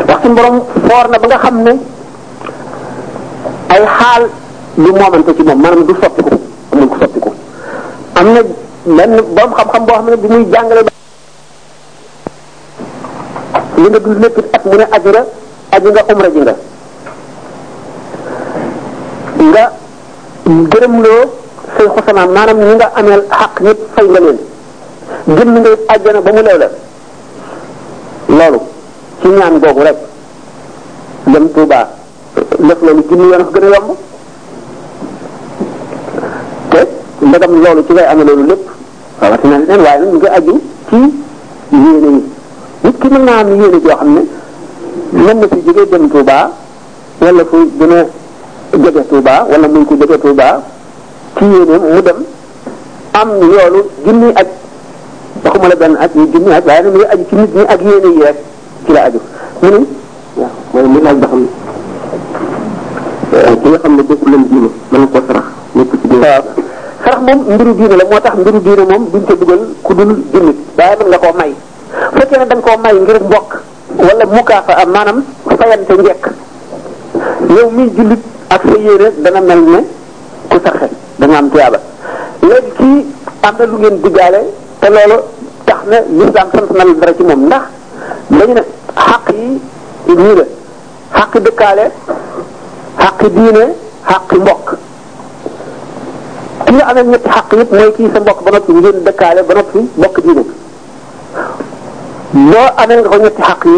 ndax 0.05 0.19
suñu 0.23 0.35
borom 0.37 0.61
foor 0.87 1.07
na 1.09 1.19
ba 1.19 1.27
nga 1.29 1.39
xam 1.45 1.57
ne 1.65 1.73
ay 3.73 3.83
xaal 3.99 4.23
lu 4.79 4.93
moomante 4.99 5.33
ci 5.37 5.43
moom 5.43 5.61
maanaam 5.63 5.83
du 5.87 5.95
soppiku 6.03 6.35
amul 6.73 6.89
ko 6.93 6.97
soppiku 7.01 7.29
am 8.21 8.27
na 8.35 8.41
lenn 8.97 9.13
borom 9.35 9.53
xam-xam 9.57 9.85
boo 9.87 9.95
xam 9.97 10.09
ne 10.11 10.17
bi 10.17 10.29
muy 10.29 10.45
jàngale 10.53 10.81
li 13.77 13.89
nga 13.91 13.99
dul 13.99 14.19
lépp 14.21 14.37
at 14.53 14.65
mu 14.67 14.75
ne 14.77 14.85
aju 14.95 15.09
nga 15.11 15.25
aju 15.77 15.89
nga 15.93 16.03
umra 16.13 16.29
ji 16.35 16.39
nga 16.41 16.55
nga 19.51 19.65
gërëmloo 20.71 21.25
say 21.77 21.89
xosanaam 21.95 22.31
maanaam 22.35 22.59
ñi 22.69 22.75
nga 22.75 22.91
ameel 22.99 23.23
xaq 23.39 23.55
ñëpp 23.63 23.81
fay 23.95 24.07
nga 24.09 24.21
leen 24.21 24.39
gën 25.37 25.49
nga 25.61 25.71
it 25.73 25.81
àjjana 25.93 26.21
ba 26.21 26.33
mu 26.33 26.43
leew 26.43 26.63
loolu 28.29 28.61
ci 29.25 29.31
ñaan 29.33 29.57
googu 29.59 29.81
rek 29.85 29.97
dem 31.27 31.49
Touba 31.49 31.87
def 32.61 32.79
loolu 32.83 33.03
junni 33.09 33.31
yoon 33.31 33.33
gën 33.33 33.33
a 33.33 33.33
yomb 33.33 34.11
te 37.33 37.49
loolu 37.65 37.83
ci 37.89 37.93
ngay 37.95 38.05
amee 38.05 38.25
loolu 38.25 38.45
lépp 38.49 38.63
rawatina 39.21 39.59
leen 39.67 39.81
waaye 39.81 39.99
nag 39.99 40.07
ñu 40.11 40.17
ngi 40.19 40.27
aju 40.27 40.53
ci 40.91 40.97
yéene 41.71 42.07
yi 42.09 42.21
nit 42.83 42.93
ki 43.01 43.09
mën 43.09 43.25
naa 43.25 43.39
am 43.41 43.49
yéene 43.61 43.81
joo 43.85 43.97
xam 43.97 44.15
ne 44.15 44.21
mën 45.23 45.41
na 45.41 45.47
fi 45.51 45.57
jógee 45.67 45.89
dem 45.91 46.09
Touba 46.11 46.51
wala 47.21 47.45
fu 47.51 47.57
gën 47.79 47.93
a 47.99 48.05
jege 48.83 49.03
Touba 49.11 49.47
wala 49.51 49.69
muy 49.69 49.85
ko 49.85 49.95
jege 50.01 50.19
Touba 50.21 50.63
ci 51.39 51.45
yéeneem 51.45 51.95
mu 51.95 52.01
dem 52.01 52.17
am 53.13 53.29
yoolu 53.41 53.89
junni 54.05 54.33
ak 54.35 54.47
benn 55.79 55.95
ak 55.97 56.15
yu 56.15 56.27
junni 56.33 56.51
ak 56.53 56.65
waaye 56.67 57.07
ak 57.69 57.81
yéene 57.83 58.35
ci 58.85 58.93
la 58.93 59.01
aju 59.09 59.21
mu 59.65 59.81
waaw 60.37 60.55
mooy 60.73 60.85
mu 60.93 60.99
laaj 61.01 61.17
ba 61.19 61.29
euh, 63.33 63.53
waaw 66.25 66.45
sarax 67.05 67.19
moom 67.25 67.41
mbiru 67.45 67.73
diine 67.77 67.95
la 68.01 68.05
moo 68.09 68.21
tax 68.21 68.35
mbiru 68.37 68.59
diine 68.61 68.85
moom 68.89 69.03
duñ 69.11 69.23
ko 69.27 69.35
dugal 69.35 69.61
ku 69.83 69.91
dul 69.95 70.11
jullit 70.33 70.59
waaye 70.77 70.95
mën 71.01 71.09
nga 71.09 71.19
koo 71.25 71.33
may 71.35 71.45
bu 72.13 72.23
ne 72.37 72.45
da 72.47 72.57
koo 72.61 72.77
may 72.79 72.95
ngir 73.01 73.19
mbokk 73.23 73.51
wala 73.99 74.25
mukaafa 74.27 74.73
am 74.83 74.91
maanaam 74.93 75.19
fayante 75.59 75.93
njekk 75.97 76.25
yow 77.57 77.69
miy 77.71 77.89
jullit 77.97 78.23
ak 78.51 78.63
sa 78.69 78.77
yére 78.77 79.09
dana 79.23 79.41
mel 79.41 79.61
ne 79.65 79.81
ku 80.51 80.57
sarxe 80.65 80.89
danga 81.19 81.39
am 81.39 81.49
tuyaaba 81.51 81.79
léegi 82.43 82.71
kii 82.77 83.07
am 83.43 83.55
na 83.59 83.65
lu 83.65 83.77
ngeen 83.79 83.97
diggaale 84.03 84.41
te 84.81 84.89
loolu 84.91 85.17
tax 85.65 85.79
na 85.89 85.99
lislaam 86.19 86.49
sant 86.53 86.71
na 86.73 86.85
dara 86.85 87.13
ci 87.15 87.23
moom 87.25 87.45
ndax 87.47 87.65
لين 88.41 88.57
حقي 89.07 89.45
دينه 90.21 90.45
حقي 91.19 91.39
بكالة 91.47 91.87
حقي 93.05 93.27
دينه 93.37 93.67
حقي 94.11 94.39
بوك 94.49 94.67
كي 96.67 96.79
أنا 96.91 97.03
نيت 97.13 97.27
حقي 97.37 97.57
مايكي 97.79 98.05
سبوك 98.15 98.39
بنات 98.47 98.67
وين 98.71 98.97
بكالة 99.07 99.41
بنات 99.51 99.67
في 99.73 99.81
بوك 100.03 100.17
دينك 100.27 100.49
ما 102.53 102.63
أنا 102.83 102.95
نيت 103.25 103.39
حقي 103.49 103.75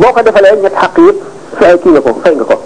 ما 0.00 0.08
قد 0.16 0.26
فلان 0.36 0.56
نيت 0.64 0.76
حقي 0.82 1.06
فاي 1.58 1.76
كي 1.82 1.90
يكون 1.96 2.14
فاي 2.24 2.32
يكون 2.42 2.60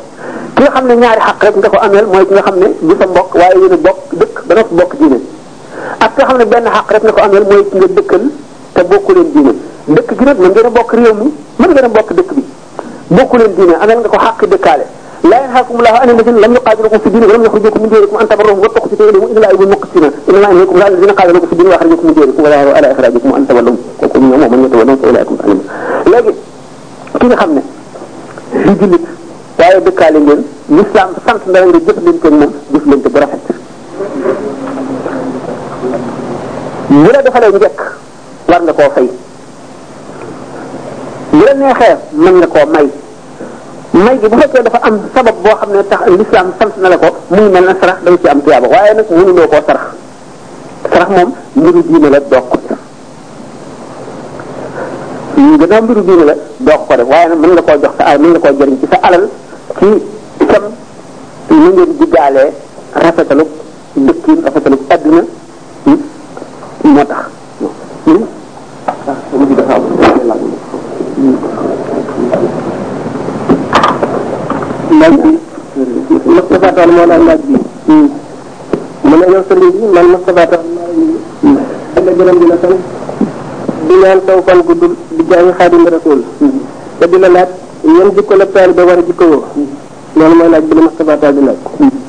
كي 0.57 0.67
خم 0.75 0.85
نيار 1.01 1.19
حقي 1.29 1.47
نيت 1.55 1.67
كو 1.73 1.77
أمل 1.87 2.05
مايكي 2.15 2.39
خم 2.47 2.57
نيت 2.63 2.75
جسم 2.89 3.11
بوك 3.17 3.31
وين 3.41 3.73
بوك 3.87 4.01
دك 4.21 4.33
بنات 4.49 4.69
بوك 4.79 4.91
دينك 5.01 5.21
أكتر 6.05 6.23
خم 6.29 6.37
نبين 6.43 6.69
حقي 6.77 6.95
نيت 7.05 7.11
كو 7.17 7.21
أمل 7.27 7.43
مايكي 7.53 7.79
دكل 7.99 8.23
تبوك 8.75 9.07
لين 9.17 9.29
دينك 9.37 9.59
dëkk 9.87 10.15
gi 10.19 10.25
nag 10.25 10.39
mën 10.39 10.51
ngeen 10.53 10.67
a 10.67 10.71
bokk 10.71 10.93
réew 10.93 11.15
mi 11.19 11.33
mën 11.59 11.69
ngeen 11.71 11.85
a 11.85 11.89
bokk 11.89 12.13
dëkk 12.17 12.31
bi 12.35 12.45
bokku 13.09 13.37
leen 13.37 13.55
diine 13.55 13.75
amel 13.81 13.99
nga 14.03 14.09
ko 14.09 14.17
xàq 14.17 14.45
dëkkaale 14.49 14.85
لا 15.25 15.39
ينهاكم 15.45 15.77
الله 15.79 15.91
عن 15.91 16.11
الذين 16.11 16.37
لم 16.37 16.55
يقاتلوكم 16.55 16.99
في 16.99 17.07
الدين 17.07 17.25
ولم 17.25 17.45
يخرجوكم 17.45 17.83
من 17.83 17.89
ديركم 17.89 18.17
ان 18.17 18.29
تبروهم 18.29 18.59
واتقوا 18.61 18.89
فتنه 18.89 19.09
اليهم 19.09 19.25
الا 19.25 19.51
ايهم 19.51 19.63
المقسطين 19.63 20.05
انما 20.29 20.49
ينهاكم 20.51 20.75
الله 20.75 20.87
الذين 20.87 21.11
قاتلوكم 21.11 21.47
في 21.47 21.53
الدين 21.53 21.67
واخرجوكم 21.67 22.07
من 22.07 22.15
ديركم 22.15 22.43
ولا 22.45 22.57
على 22.77 22.93
اخراجكم 22.93 23.35
ان 23.35 23.49
تولوا 23.49 23.77
وكم 24.03 24.33
يوم 24.33 24.43
ومن 24.43 24.65
يتولوا 24.67 24.97
فاولئكم 24.97 25.35
الظالمون 25.35 25.65
لغي 26.07 26.35
كيغا 27.21 27.37
خامني 27.41 27.63
دي 28.53 28.75
جليت 28.81 29.03
واye 29.59 29.81
dëkkaale 29.87 30.19
ngeen 30.25 30.41
l'islam 30.77 31.09
sant 31.27 31.43
na 31.53 31.59
nga 31.65 31.73
jëf 31.73 31.99
leen 32.05 32.19
ko 32.23 32.29
moom 32.31 32.53
jëf 32.73 32.85
leen 32.91 33.01
ko 33.05 33.09
bu 33.15 33.19
rafet 33.19 33.45
bu 36.89 37.11
la 37.15 37.23
defalee 37.27 37.51
njëkk 37.57 37.79
war 38.51 38.61
nga 38.67 38.73
koo 38.79 38.91
fay 38.97 39.09
bu 41.39 41.43
la 41.47 41.55
neexee 41.59 41.95
mën 42.23 42.35
nga 42.41 42.47
koo 42.55 42.67
may 42.75 42.87
may 44.05 44.17
gi 44.21 44.29
bu 44.29 44.37
fekkee 44.41 44.63
dafa 44.67 44.79
am 44.89 44.95
sabab 45.15 45.37
boo 45.43 45.57
xam 45.61 45.71
ne 45.73 45.83
tax 45.91 46.01
lislaam 46.19 46.47
sant 46.59 46.75
na 46.83 46.89
la 46.89 46.97
ko 47.03 47.09
muy 47.31 47.49
mel 47.55 47.65
na 47.69 47.75
sarax 47.81 47.99
da 48.05 48.11
ci 48.23 48.29
am 48.29 48.41
tiyaaba 48.45 48.69
waaye 48.75 48.95
nag 48.95 49.09
mënuloo 49.11 49.49
koo 49.53 49.63
sarax 49.67 49.85
sarax 50.93 51.09
moom 51.17 51.31
mbiru 51.57 51.81
diine 51.89 52.09
la 52.15 52.21
doog 52.31 52.47
ko 52.51 52.57
gannaaw 55.61 55.83
mbiru 55.85 56.03
diine 56.09 56.25
la 56.31 56.37
doog 56.67 56.81
ko 56.89 56.95
def 56.99 57.09
waaye 57.13 57.27
nag 57.29 57.39
mën 57.43 57.51
nga 57.57 57.63
koo 57.69 57.79
jox 57.83 57.95
sa 57.99 58.05
alal 58.13 58.21
mën 58.23 58.31
nga 58.33 58.51
ci 58.81 58.87
sa 58.93 58.99
alal 59.07 59.25
ci 59.79 59.89
itam 60.43 60.65
lu 61.49 61.69
ngeen 61.75 61.91
digaalee 61.99 62.51
rafetalu 63.03 63.45
dëkkin 64.07 64.37
rafetalu 64.47 64.77
adduna 64.95 65.23
moo 66.95 67.05
tax 67.11 67.25
laaj 75.05 75.21
bi 75.21 75.39
Moustapha 76.27 76.71
Tall 76.77 76.91
moo 76.97 77.07
daan 77.11 77.25
laaj 77.29 77.39
bi 77.47 77.55
mu 79.09 79.17
ne 79.21 79.27
yow 79.33 79.43
sëriñ 79.49 79.71
bi 79.75 79.87
man 79.95 80.07
Moustapha 80.11 80.43
Tall 80.51 80.65
maa 80.75 80.91
ngi 80.93 82.05
la 82.05 82.13
gërëm 82.17 82.39
di 82.41 82.47
la 82.51 82.57
sant 82.63 82.79
di 83.87 83.95
ñaan 84.03 84.21
taw 84.27 84.39
fan 84.47 84.61
gudd 84.67 84.83
di 85.17 85.23
jaayi 85.31 85.53
Xaadimu 85.59 85.89
Rasuul 85.93 86.23
te 86.99 87.05
di 87.11 87.19
la 87.19 87.29
laaj 87.35 87.49
yan 87.97 88.09
jikko 88.15 88.35
la 88.35 88.47
taalibe 88.47 88.83
war 88.89 88.99
a 88.99 89.03
jikkowoo 89.09 89.43
loolu 90.17 90.35
mooy 90.39 90.51
laaj 90.51 90.63
bi 90.69 90.75
la 90.75 90.81
Moustapha 90.83 91.17
Tall 91.17 91.35
di 91.35 92.04